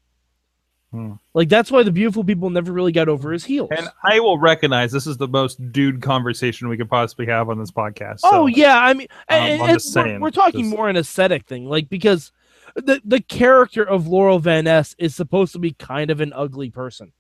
Hmm. 0.93 1.13
Like 1.35 1.49
that's 1.49 1.71
why 1.71 1.83
the 1.83 1.91
beautiful 1.91 2.23
people 2.23 2.51
never 2.51 2.71
really 2.71 2.93
got 2.93 3.09
over 3.09 3.33
his 3.33 3.45
heels. 3.45 3.71
And 3.77 3.89
I 4.05 4.21
will 4.21 4.39
recognize 4.39 4.93
this 4.93 5.07
is 5.07 5.17
the 5.17 5.27
most 5.27 5.73
dude 5.73 6.03
conversation 6.03 6.69
we 6.69 6.77
could 6.77 6.91
possibly 6.91 7.27
have 7.27 7.49
on 7.49 7.59
this 7.59 7.71
podcast. 7.71 8.21
so- 8.21 8.29
oh 8.31 8.47
yeah, 8.47 8.79
I 8.79 8.93
mean, 8.93 9.09
Um, 9.31 9.39
and, 9.39 9.63
and 9.63 9.81
we're, 9.95 10.19
we're 10.21 10.31
talking 10.31 10.65
just- 10.65 10.77
more 10.77 10.89
an 10.91 10.97
aesthetic 10.99 11.47
thing, 11.47 11.65
like 11.67 11.89
because 11.89 12.31
the 12.77 13.01
the 13.05 13.21
character 13.23 13.83
of 13.83 14.07
Laurel 14.07 14.39
Van 14.39 14.65
Ness 14.65 14.95
is 14.99 15.15
supposed 15.15 15.53
to 15.55 15.59
be 15.59 15.73
kind 15.73 16.11
of 16.11 16.21
an 16.21 16.33
ugly 16.35 16.71
person. 16.71 17.13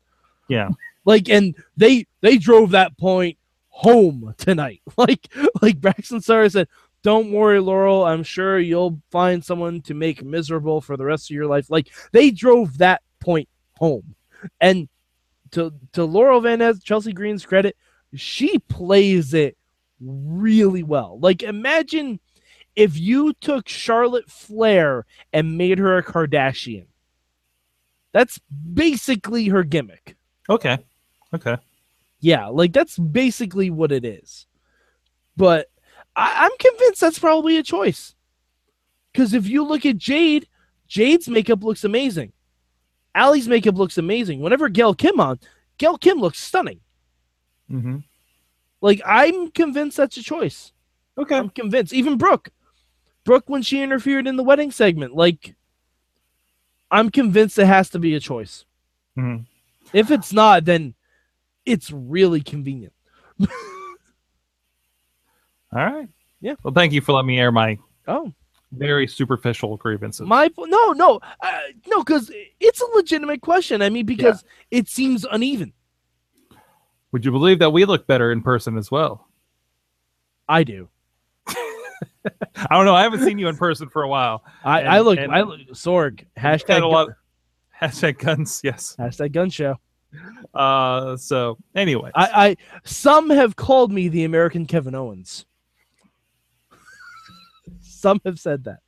yeah. 0.49 0.69
like 1.05 1.29
and 1.29 1.55
they 1.77 2.07
they 2.21 2.37
drove 2.39 2.71
that 2.73 2.97
point 2.99 3.37
home 3.69 4.35
tonight 4.39 4.83
like 4.99 5.29
like 5.63 5.81
braxton 5.81 6.21
Sutter 6.21 6.49
said 6.51 6.69
don't 7.03 7.33
worry 7.33 7.59
laurel 7.59 8.05
i'm 8.05 8.23
sure 8.23 8.59
you'll 8.59 9.01
find 9.11 9.43
someone 9.45 9.81
to 9.81 9.95
make 9.95 10.23
miserable 10.23 10.81
for 10.83 10.97
the 10.97 11.05
rest 11.05 11.31
of 11.31 11.35
your 11.35 11.47
life 11.47 11.71
like 11.71 11.89
they 12.13 12.31
drove 12.31 12.79
that 12.79 13.01
point 13.19 13.49
home 13.83 14.15
and 14.61 14.89
to 15.51 15.73
to 15.93 16.05
laurel 16.05 16.41
van 16.41 16.61
Ness, 16.61 16.83
chelsea 16.83 17.13
green's 17.13 17.45
credit 17.45 17.77
she 18.15 18.59
plays 18.69 19.35
it 19.35 19.57
really 20.01 20.83
well 20.83 21.19
like 21.21 21.43
imagine 21.43 22.19
if 22.77 22.99
you 22.99 23.33
took 23.41 23.69
charlotte 23.69 24.31
flair 24.31 25.05
and 25.33 25.59
made 25.59 25.79
her 25.79 25.99
a 25.99 26.03
kardashian 26.03 26.87
that's 28.13 28.39
basically 28.73 29.49
her 29.49 29.65
gimmick 29.65 30.17
Okay. 30.49 30.79
Okay. 31.35 31.57
yeah, 32.21 32.47
like 32.49 32.73
that's 32.73 32.99
basically 32.99 33.71
what 33.71 33.91
it 33.93 34.05
is. 34.05 34.47
But 35.37 35.69
I, 36.15 36.45
I'm 36.45 36.51
convinced 36.59 37.01
that's 37.01 37.19
probably 37.19 37.57
a 37.57 37.63
choice. 37.63 38.15
Because 39.13 39.33
if 39.35 39.47
you 39.47 39.65
look 39.65 39.87
at 39.87 39.97
Jade, 39.97 40.47
Jade's 40.87 41.29
makeup 41.29 41.65
looks 41.65 41.85
amazing. 41.85 42.33
Allie's 43.15 43.49
makeup 43.49 43.77
looks 43.77 43.99
amazing. 43.99 44.41
Whenever 44.41 44.69
Gail 44.69 44.95
Kim 44.95 45.21
on, 45.21 45.39
Gail 45.79 45.99
Kim 45.99 46.19
looks 46.19 46.39
stunning. 46.39 46.81
hmm 47.69 47.99
Like 48.81 49.01
I'm 49.05 49.51
convinced 49.51 49.97
that's 49.97 50.17
a 50.17 50.23
choice. 50.23 50.73
Okay. 51.19 51.37
I'm 51.37 51.51
convinced. 51.51 51.93
Even 51.93 52.17
Brooke, 52.17 52.49
Brooke 53.25 53.49
when 53.49 53.63
she 53.63 53.83
interfered 53.83 54.27
in 54.27 54.37
the 54.37 54.43
wedding 54.45 54.71
segment, 54.71 55.15
like 55.15 55.55
I'm 56.91 57.11
convinced 57.11 57.59
it 57.59 57.67
has 57.67 57.91
to 57.91 57.99
be 57.99 58.15
a 58.15 58.21
choice. 58.21 58.65
Mhm. 59.19 59.47
If 59.93 60.11
it's 60.11 60.33
not, 60.33 60.65
then 60.65 60.95
it's 61.67 61.91
really 61.91 62.41
convenient. 62.41 62.95
All 63.41 63.49
right. 65.73 66.09
Yeah. 66.41 66.55
Well, 66.63 66.75
thank 66.75 66.93
you 66.93 67.01
for 67.01 67.13
letting 67.13 67.29
me 67.29 67.39
air 67.39 67.53
my 67.53 67.79
Oh, 68.09 68.33
very 68.73 69.07
superficial 69.07 69.77
grievances. 69.77 70.27
My 70.27 70.51
no, 70.59 70.93
no, 70.93 71.21
uh, 71.41 71.59
no, 71.87 72.03
because 72.03 72.31
it's 72.61 72.81
a 72.81 72.87
legitimate 72.95 73.41
question. 73.43 73.83
I 73.83 73.91
mean, 73.91 74.07
because 74.07 74.45
it 74.71 74.89
seems 74.89 75.25
uneven. 75.31 75.73
Would 77.13 77.25
you 77.25 77.31
believe 77.31 77.59
that 77.59 77.71
we 77.71 77.85
look 77.85 78.07
better 78.07 78.33
in 78.33 78.43
person 78.43 78.79
as 78.79 78.91
well? 78.91 79.29
I 80.49 80.65
do. 80.65 80.89
I 81.47 81.55
don't 82.71 82.87
know. 82.87 82.95
I 82.95 83.03
haven't 83.03 83.23
seen 83.25 83.39
you 83.39 83.49
in 83.49 83.57
person 83.57 83.89
for 83.89 84.03
a 84.03 84.09
while. 84.09 84.45
I, 84.65 84.81
And- 84.81 84.89
I 84.89 85.01
look. 85.01 85.19
I 85.19 85.43
look. 85.43 85.61
Sorg. 85.73 86.25
Hashtag. 86.39 86.83
a 86.83 86.87
lot. 86.87 87.11
Hashtag 87.81 88.19
guns. 88.19 88.61
Yes. 88.65 88.97
Hashtag 88.99 89.33
gun 89.33 89.51
show. 89.51 89.77
Uh. 90.55 91.17
So 91.17 91.59
anyway. 91.75 92.11
I, 92.15 92.49
I. 92.49 92.57
Some 92.85 93.29
have 93.31 93.57
called 93.57 93.93
me 93.93 94.09
the 94.09 94.25
American 94.25 94.67
Kevin 94.67 94.95
Owens. 94.95 95.45
Some 98.03 98.21
have 98.25 98.39
said 98.39 98.65
that. 98.65 98.81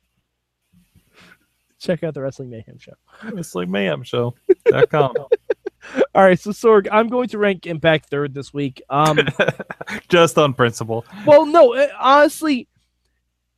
Check 1.79 2.03
out 2.03 2.13
the 2.13 2.21
Wrestling 2.21 2.49
Mayhem 2.49 2.77
show. 2.77 2.93
Wrestling 3.31 3.71
Mayhem 3.71 4.03
Show.com. 4.03 5.13
All 6.15 6.23
right, 6.23 6.39
so 6.39 6.49
Sorg, 6.51 6.87
I'm 6.91 7.07
going 7.07 7.27
to 7.29 7.37
rank 7.37 7.67
Impact 7.67 8.09
third 8.09 8.33
this 8.33 8.53
week. 8.53 8.81
Um, 8.89 9.19
Just 10.09 10.37
on 10.37 10.53
principle. 10.53 11.05
well, 11.25 11.45
no, 11.45 11.75
uh, 11.75 11.87
honestly, 11.99 12.67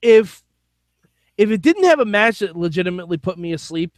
if 0.02 0.44
if 1.38 1.52
it 1.52 1.62
didn't 1.62 1.86
have 1.86 2.00
a 2.00 2.06
match 2.06 2.40
that 2.40 2.58
legitimately 2.58 3.18
put 3.18 3.38
me 3.38 3.54
asleep, 3.54 3.98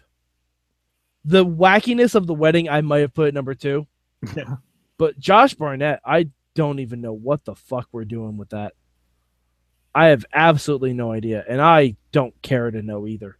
the 1.25 1.45
wackiness 1.45 2.15
of 2.15 2.27
the 2.27 2.33
wedding 2.33 2.69
I 2.69 2.81
might 2.81 2.99
have 2.99 3.13
put 3.13 3.29
at 3.29 3.33
number 3.33 3.55
two. 3.55 3.87
Yeah. 4.35 4.55
But 4.97 5.17
Josh 5.17 5.53
Barnett, 5.53 6.01
I 6.03 6.27
don't 6.55 6.79
even 6.79 6.99
know 6.99 7.13
what 7.13 7.45
the 7.45 7.55
fuck 7.55 7.87
we're 7.93 8.03
doing 8.03 8.35
with 8.35 8.49
that. 8.49 8.73
I 9.93 10.07
have 10.07 10.25
absolutely 10.33 10.93
no 10.93 11.11
idea, 11.11 11.43
and 11.47 11.61
I 11.61 11.95
don't 12.11 12.39
care 12.41 12.69
to 12.69 12.81
know 12.81 13.07
either. 13.07 13.37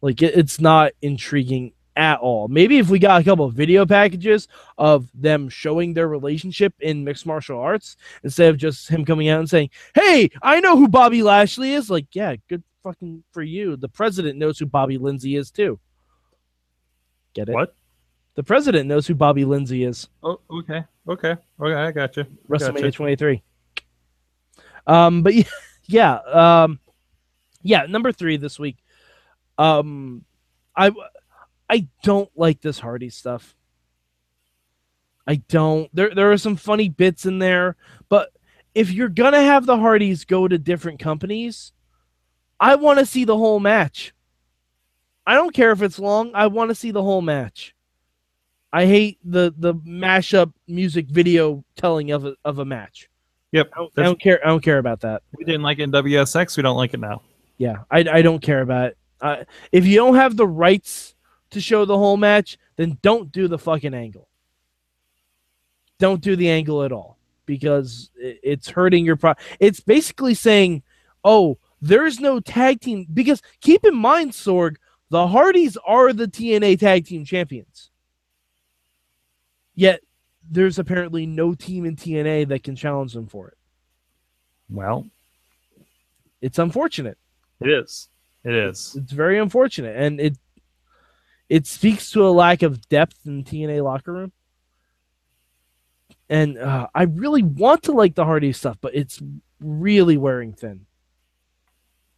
Like 0.00 0.22
it, 0.22 0.36
it's 0.36 0.60
not 0.60 0.92
intriguing 1.02 1.72
at 1.96 2.18
all. 2.20 2.48
Maybe 2.48 2.78
if 2.78 2.88
we 2.88 2.98
got 2.98 3.20
a 3.20 3.24
couple 3.24 3.44
of 3.44 3.54
video 3.54 3.84
packages 3.84 4.48
of 4.78 5.08
them 5.14 5.48
showing 5.48 5.94
their 5.94 6.08
relationship 6.08 6.74
in 6.80 7.04
mixed 7.04 7.26
martial 7.26 7.60
arts 7.60 7.96
instead 8.24 8.50
of 8.50 8.56
just 8.56 8.88
him 8.88 9.04
coming 9.04 9.28
out 9.28 9.40
and 9.40 9.50
saying, 9.50 9.70
"Hey, 9.94 10.30
I 10.42 10.60
know 10.60 10.76
who 10.76 10.88
Bobby 10.88 11.22
Lashley 11.22 11.72
is." 11.72 11.90
Like, 11.90 12.06
yeah, 12.12 12.36
good 12.48 12.62
fucking 12.82 13.22
for 13.32 13.42
you. 13.42 13.76
The 13.76 13.88
president 13.88 14.38
knows 14.38 14.58
who 14.58 14.66
Bobby 14.66 14.98
Lashley 14.98 15.36
is 15.36 15.50
too. 15.50 15.78
Get 17.34 17.48
it? 17.48 17.54
What? 17.54 17.74
The 18.34 18.42
president 18.42 18.88
knows 18.88 19.06
who 19.06 19.14
Bobby 19.14 19.44
Lashley 19.44 19.84
is. 19.84 20.08
Oh, 20.22 20.40
okay. 20.50 20.84
Okay. 21.06 21.36
Okay. 21.60 21.74
I 21.74 21.92
got 21.92 22.16
you. 22.16 22.24
WrestleMania 22.48 22.92
23. 22.92 23.42
Um, 24.86 25.22
but 25.22 25.34
yeah, 25.34 25.44
yeah, 25.92 26.14
um, 26.14 26.80
yeah, 27.62 27.86
number 27.86 28.12
three 28.12 28.36
this 28.36 28.58
week. 28.58 28.78
Um, 29.58 30.24
I 30.76 30.90
I 31.68 31.88
don't 32.02 32.30
like 32.36 32.60
this 32.60 32.78
Hardy 32.78 33.10
stuff. 33.10 33.54
I 35.26 35.36
don't. 35.36 35.94
There 35.94 36.14
there 36.14 36.32
are 36.32 36.38
some 36.38 36.56
funny 36.56 36.88
bits 36.88 37.26
in 37.26 37.38
there, 37.38 37.76
but 38.08 38.32
if 38.74 38.90
you're 38.90 39.08
gonna 39.08 39.42
have 39.42 39.66
the 39.66 39.76
Hardys 39.76 40.24
go 40.24 40.48
to 40.48 40.58
different 40.58 40.98
companies, 40.98 41.72
I 42.58 42.76
want 42.76 42.98
to 42.98 43.06
see 43.06 43.24
the 43.24 43.36
whole 43.36 43.60
match. 43.60 44.14
I 45.26 45.34
don't 45.34 45.54
care 45.54 45.72
if 45.72 45.82
it's 45.82 45.98
long. 45.98 46.32
I 46.34 46.48
want 46.48 46.70
to 46.70 46.74
see 46.74 46.90
the 46.90 47.02
whole 47.02 47.22
match. 47.22 47.74
I 48.72 48.86
hate 48.86 49.18
the 49.24 49.54
the 49.56 49.74
mashup 49.74 50.52
music 50.66 51.06
video 51.08 51.64
telling 51.76 52.10
of 52.10 52.24
a, 52.24 52.34
of 52.44 52.58
a 52.58 52.64
match. 52.64 53.10
Yep. 53.52 53.70
I 53.72 53.76
don't, 53.76 53.92
I 53.98 54.02
don't 54.02 54.20
care. 54.20 54.40
I 54.44 54.48
don't 54.48 54.62
care 54.62 54.78
about 54.78 55.00
that. 55.00 55.22
we 55.36 55.44
didn't 55.44 55.62
like 55.62 55.78
it 55.78 55.82
in 55.82 55.92
WSX. 55.92 56.56
We 56.56 56.62
don't 56.62 56.76
like 56.76 56.94
it 56.94 57.00
now. 57.00 57.22
Yeah, 57.58 57.84
I, 57.90 57.98
I 57.98 58.22
don't 58.22 58.40
care 58.40 58.62
about 58.62 58.86
it. 58.88 58.98
Uh, 59.20 59.44
if 59.70 59.86
you 59.86 59.96
don't 59.96 60.16
have 60.16 60.36
the 60.36 60.46
rights 60.46 61.14
to 61.50 61.60
show 61.60 61.84
the 61.84 61.96
whole 61.96 62.16
match, 62.16 62.58
then 62.76 62.98
don't 63.02 63.30
do 63.30 63.46
the 63.46 63.58
fucking 63.58 63.94
angle. 63.94 64.28
Don't 65.98 66.20
do 66.20 66.34
the 66.34 66.50
angle 66.50 66.82
at 66.82 66.90
all 66.90 67.18
because 67.46 68.10
it, 68.16 68.40
it's 68.42 68.68
hurting 68.68 69.04
your 69.04 69.16
pro. 69.16 69.34
It's 69.60 69.80
basically 69.80 70.34
saying, 70.34 70.82
"Oh, 71.22 71.58
there's 71.80 72.18
no 72.18 72.40
tag 72.40 72.80
team." 72.80 73.06
Because 73.12 73.42
keep 73.60 73.84
in 73.84 73.94
mind, 73.94 74.32
Sorg, 74.32 74.76
the 75.10 75.28
Hardys 75.28 75.76
are 75.86 76.14
the 76.14 76.26
TNA 76.26 76.80
Tag 76.80 77.04
Team 77.04 77.24
Champions. 77.26 77.90
Yet 79.74 80.00
there's 80.50 80.78
apparently 80.78 81.26
no 81.26 81.54
team 81.54 81.84
in 81.84 81.96
TNA 81.96 82.48
that 82.48 82.62
can 82.62 82.76
challenge 82.76 83.12
them 83.12 83.26
for 83.26 83.48
it. 83.48 83.58
Well, 84.68 85.06
It's 86.40 86.58
unfortunate. 86.58 87.18
it 87.60 87.68
is. 87.70 88.08
It 88.44 88.54
is. 88.54 88.96
it's 88.98 89.12
very 89.12 89.38
unfortunate 89.38 89.96
and 89.96 90.20
it 90.20 90.36
it 91.48 91.66
speaks 91.66 92.10
to 92.12 92.26
a 92.26 92.30
lack 92.30 92.62
of 92.62 92.88
depth 92.88 93.18
in 93.26 93.44
TNA 93.44 93.84
locker 93.84 94.12
room. 94.12 94.32
And 96.30 96.56
uh, 96.58 96.86
I 96.94 97.02
really 97.04 97.42
want 97.42 97.82
to 97.84 97.92
like 97.92 98.14
the 98.14 98.24
Hardy 98.24 98.52
stuff, 98.54 98.78
but 98.80 98.94
it's 98.94 99.20
really 99.60 100.16
wearing 100.16 100.54
thin. 100.54 100.86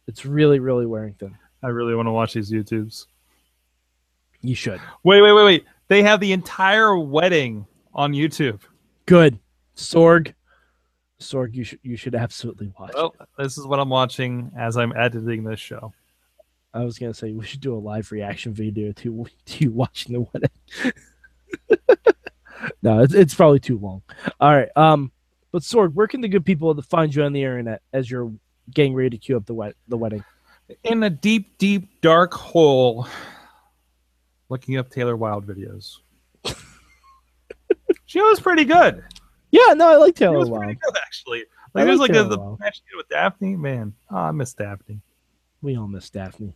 It's 0.07 0.25
really, 0.25 0.59
really 0.59 0.85
wearing 0.85 1.15
thin. 1.15 1.37
I 1.61 1.67
really 1.67 1.95
want 1.95 2.07
to 2.07 2.11
watch 2.11 2.33
these 2.33 2.49
YouTubes. 2.49 3.07
You 4.41 4.55
should. 4.55 4.79
Wait, 5.03 5.21
wait, 5.21 5.33
wait, 5.33 5.43
wait. 5.43 5.65
They 5.89 6.03
have 6.03 6.19
the 6.21 6.31
entire 6.31 6.97
wedding 6.97 7.65
on 7.95 8.13
YouTube. 8.13 8.61
Good. 9.07 9.39
Sorg. 9.75 10.33
Sorg, 11.19 11.55
you 11.55 11.63
should 11.63 11.79
you 11.81 11.95
should 11.95 12.13
absolutely 12.13 12.71
watch. 12.77 12.91
it. 12.91 12.95
Well, 12.95 13.15
this 13.37 13.57
is 13.57 13.65
what 13.65 13.79
I'm 13.79 13.89
watching 13.89 14.51
as 14.57 14.77
I'm 14.77 14.93
editing 14.95 15.43
this 15.43 15.59
show. 15.59 15.93
I 16.73 16.83
was 16.83 16.99
gonna 16.99 17.13
say 17.13 17.31
we 17.31 17.45
should 17.45 17.61
do 17.61 17.73
a 17.73 17.79
live 17.79 18.11
reaction 18.11 18.53
video 18.53 18.91
to 18.91 19.25
to 19.45 19.63
you 19.63 19.71
watching 19.71 20.13
the 20.13 20.27
wedding. 20.33 20.93
no, 22.83 22.99
it's, 22.99 23.13
it's 23.13 23.33
probably 23.33 23.59
too 23.59 23.79
long. 23.79 24.01
All 24.39 24.53
right. 24.53 24.69
Um, 24.75 25.11
but 25.51 25.61
Sorg, 25.61 25.93
where 25.93 26.07
can 26.07 26.19
the 26.19 26.27
good 26.27 26.45
people 26.45 26.79
find 26.81 27.15
you 27.15 27.23
on 27.23 27.31
the 27.31 27.41
internet 27.41 27.81
as 27.93 28.11
you're 28.11 28.31
getting 28.73 28.93
ready 28.93 29.11
to 29.11 29.17
queue 29.17 29.37
up 29.37 29.45
the 29.45 29.53
wet 29.53 29.75
the 29.87 29.97
wedding. 29.97 30.23
In 30.83 31.03
a 31.03 31.09
deep, 31.09 31.57
deep, 31.57 32.01
dark 32.01 32.33
hole, 32.33 33.07
looking 34.49 34.77
up 34.77 34.89
Taylor 34.89 35.15
Wilde 35.15 35.45
videos. 35.45 35.97
She 38.15 38.21
was 38.21 38.39
pretty 38.39 38.63
good. 38.63 39.03
Yeah, 39.51 39.73
no, 39.73 39.89
I 39.89 39.95
liked 39.97 40.21
like 40.21 40.29
She 40.29 40.35
was 40.37 40.49
pretty 40.49 40.79
good, 40.81 40.95
actually. 41.05 41.39
I 41.41 41.43
Like, 41.79 41.85
there's 41.85 41.99
like 41.99 42.11
like 42.11 42.25
a, 42.25 42.29
the 42.29 42.57
match 42.61 42.75
she 42.77 42.81
did 42.89 42.95
with 42.95 43.09
Daffney. 43.09 43.57
Man, 43.57 43.93
oh, 44.09 44.15
I 44.15 44.31
miss 44.31 44.53
Daffney. 44.53 45.01
We 45.61 45.75
all 45.75 45.87
miss 45.89 46.09
Daffney. 46.09 46.53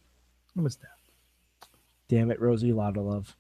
I 0.58 0.62
miss 0.62 0.78
Daffney. 0.78 1.68
Damn 2.08 2.32
it, 2.32 2.40
Rosie, 2.40 2.70
a 2.70 2.76
lot 2.78 2.96
of 2.96 3.04
love. 3.04 3.36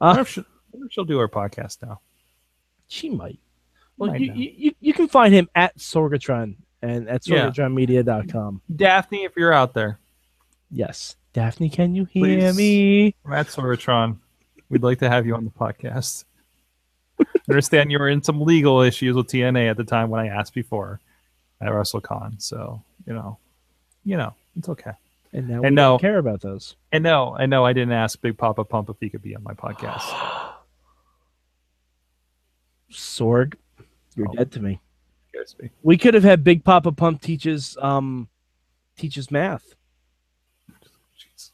I 0.00 0.06
wonder 0.06 0.20
Uh, 0.20 0.22
if 0.22 0.28
she- 0.28 0.44
if 0.74 0.92
she'll 0.92 1.04
do 1.04 1.18
her 1.18 1.28
podcast 1.28 1.82
now. 1.82 2.00
she 2.86 3.10
might. 3.10 3.40
Well, 3.96 4.10
Might 4.10 4.20
you, 4.20 4.32
you, 4.34 4.52
you, 4.56 4.74
you 4.80 4.92
can 4.92 5.08
find 5.08 5.34
him 5.34 5.48
at 5.56 5.76
Sorgatron 5.78 6.54
and 6.80 7.08
at 7.08 7.26
Yeah. 7.26 7.50
sorgatronmedia.com. 7.50 8.60
Daffney, 8.74 9.24
if 9.24 9.32
you're 9.36 9.52
out 9.52 9.74
there, 9.74 9.98
Yes. 10.70 11.16
Daffney, 11.32 11.70
can 11.70 11.96
you 11.96 12.04
hear 12.04 12.52
Please. 12.52 12.56
me? 12.56 13.14
Matt 13.24 13.46
Sorgatron, 13.48 14.18
we'd 14.68 14.82
like 14.84 15.00
to 15.00 15.08
have 15.08 15.26
you 15.26 15.34
on 15.34 15.44
the 15.44 15.50
podcast. 15.50 16.24
Understand 17.48 17.90
you 17.92 17.98
were 17.98 18.08
in 18.08 18.22
some 18.22 18.40
legal 18.40 18.80
issues 18.80 19.14
with 19.16 19.26
TNA 19.26 19.68
at 19.70 19.76
the 19.76 19.84
time 19.84 20.08
when 20.10 20.20
I 20.20 20.28
asked 20.28 20.54
before 20.54 21.00
at 21.60 21.68
WrestleCon. 21.68 22.40
So, 22.40 22.82
you 23.06 23.12
know, 23.12 23.38
you 24.04 24.16
know, 24.16 24.34
it's 24.56 24.68
okay. 24.70 24.92
And 25.32 25.48
now 25.48 25.54
And 25.56 25.64
we 25.64 25.70
no. 25.70 25.90
don't 25.92 26.00
care 26.00 26.18
about 26.18 26.40
those. 26.40 26.76
And 26.92 27.04
no, 27.04 27.36
I 27.36 27.46
know 27.46 27.64
I 27.64 27.72
didn't 27.72 27.92
ask 27.92 28.20
Big 28.20 28.38
Papa 28.38 28.64
Pump 28.64 28.88
if 28.88 28.96
he 29.00 29.10
could 29.10 29.22
be 29.22 29.34
on 29.36 29.42
my 29.42 29.52
podcast. 29.54 30.02
Sorg, 32.90 33.54
you're 34.16 34.28
Oh. 34.30 34.34
dead 34.34 34.52
to 34.52 34.60
me. 34.60 34.80
Me. 35.60 35.68
We 35.82 35.98
could 35.98 36.14
have 36.14 36.22
had 36.22 36.42
Big 36.44 36.64
Papa 36.64 36.92
Pump 36.92 37.20
teaches 37.20 37.76
um 37.82 38.28
teaches 38.96 39.30
math. 39.30 39.74
Jeez. 41.18 41.50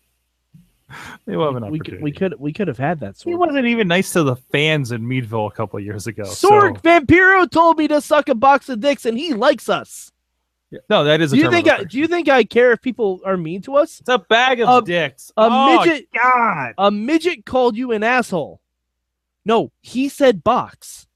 They 1.31 1.37
will 1.37 1.53
have 1.53 1.62
an 1.62 1.71
we 1.71 1.79
could 1.79 2.03
we 2.03 2.11
could 2.11 2.35
we 2.40 2.53
could 2.53 2.66
have 2.66 2.77
had 2.77 2.99
that 3.01 3.16
He 3.23 3.31
Sorg. 3.31 3.38
wasn't 3.38 3.66
even 3.66 3.87
nice 3.87 4.12
to 4.14 4.25
the 4.25 4.35
fans 4.35 4.90
in 4.90 5.07
Meadville 5.07 5.47
a 5.47 5.53
couple 5.53 5.79
years 5.79 6.09
ago. 6.09 6.25
Sorg 6.25 6.77
so- 6.77 6.83
Vampiro 6.83 7.49
told 7.49 7.79
me 7.79 7.87
to 7.87 8.01
suck 8.01 8.29
a 8.29 8.35
box 8.35 8.69
of 8.69 8.81
dicks 8.81 9.05
and 9.07 9.16
he 9.16 9.33
likes 9.33 9.69
us. 9.69 10.11
No, 10.88 11.05
that 11.05 11.21
is. 11.21 11.33
A 11.33 11.37
Do 11.37 11.43
you 11.43 11.51
think 11.51 11.69
I, 11.69 11.85
do 11.85 11.99
you 11.99 12.09
think 12.09 12.29
I 12.29 12.43
care 12.43 12.73
if 12.73 12.83
people 12.83 13.21
are 13.25 13.37
mean 13.37 13.62
to 13.62 13.77
us? 13.77 14.01
It's 14.01 14.09
a 14.09 14.19
bag 14.19 14.61
of 14.61 14.69
A- 14.69 14.85
dicks. 14.85 15.31
a 15.37 15.43
oh, 15.51 15.79
midget- 15.85 16.09
God. 16.12 16.75
A 16.79 16.90
midget 16.90 17.45
called 17.47 17.77
you 17.77 17.93
an 17.93 18.03
asshole. 18.03 18.61
No, 19.45 19.71
he 19.81 20.09
said 20.09 20.43
box. 20.43 21.07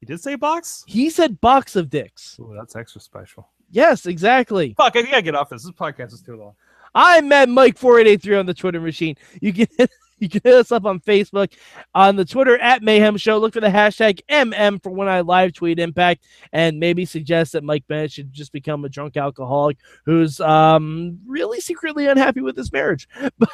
He 0.00 0.04
did 0.06 0.20
say 0.20 0.34
box. 0.34 0.84
He 0.86 1.08
said 1.10 1.40
box 1.40 1.74
of 1.74 1.88
dicks. 1.88 2.36
Ooh, 2.38 2.54
that's 2.54 2.76
extra 2.76 3.00
special. 3.00 3.48
Yes, 3.70 4.04
exactly. 4.06 4.74
Fuck, 4.76 4.94
I 4.96 5.02
gotta 5.02 5.22
get 5.22 5.34
off 5.34 5.48
this. 5.48 5.64
This 5.64 5.72
podcast 5.72 6.12
is 6.12 6.20
too 6.22 6.36
long. 6.36 6.54
I'm 6.94 7.28
Mad 7.28 7.48
Mike 7.48 7.78
four 7.78 7.98
eight 7.98 8.06
eight 8.06 8.22
three 8.22 8.36
on 8.36 8.46
the 8.46 8.54
Twitter 8.54 8.80
machine. 8.80 9.16
You 9.40 9.52
can 9.52 9.66
you 10.18 10.28
can 10.28 10.40
hit 10.42 10.54
us 10.54 10.72
up 10.72 10.84
on 10.84 11.00
Facebook, 11.00 11.52
on 11.94 12.16
the 12.16 12.24
Twitter 12.24 12.58
at 12.58 12.82
Mayhem 12.82 13.16
Show. 13.16 13.38
Look 13.38 13.54
for 13.54 13.60
the 13.60 13.68
hashtag 13.68 14.20
MM 14.28 14.82
for 14.82 14.90
when 14.90 15.08
I 15.08 15.20
live 15.20 15.52
tweet 15.52 15.78
Impact, 15.78 16.24
and 16.52 16.80
maybe 16.80 17.04
suggest 17.04 17.52
that 17.52 17.64
Mike 17.64 17.84
Bennett 17.88 18.12
should 18.12 18.32
just 18.32 18.52
become 18.52 18.84
a 18.84 18.88
drunk 18.88 19.16
alcoholic 19.16 19.78
who's 20.04 20.40
um 20.40 21.18
really 21.26 21.60
secretly 21.60 22.06
unhappy 22.06 22.40
with 22.40 22.56
his 22.56 22.72
marriage. 22.72 23.08
But, 23.38 23.50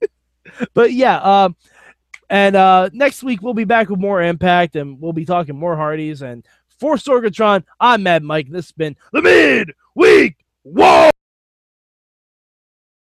but 0.74 0.92
yeah, 0.92 1.18
um, 1.18 1.56
and 2.30 2.56
uh 2.56 2.90
next 2.92 3.22
week 3.22 3.42
we'll 3.42 3.54
be 3.54 3.64
back 3.64 3.88
with 3.88 4.00
more 4.00 4.22
Impact, 4.22 4.76
and 4.76 5.00
we'll 5.00 5.12
be 5.12 5.24
talking 5.24 5.56
more 5.56 5.76
Hardys 5.76 6.22
and 6.22 6.46
for 6.78 6.94
Sorgatron. 6.94 7.64
I'm 7.80 8.04
Mad 8.04 8.22
Mike. 8.22 8.48
This 8.48 8.66
has 8.66 8.72
been 8.72 8.96
the 9.12 9.22
Mid 9.22 9.72
Week 9.94 10.36
Whoa. 10.70 11.10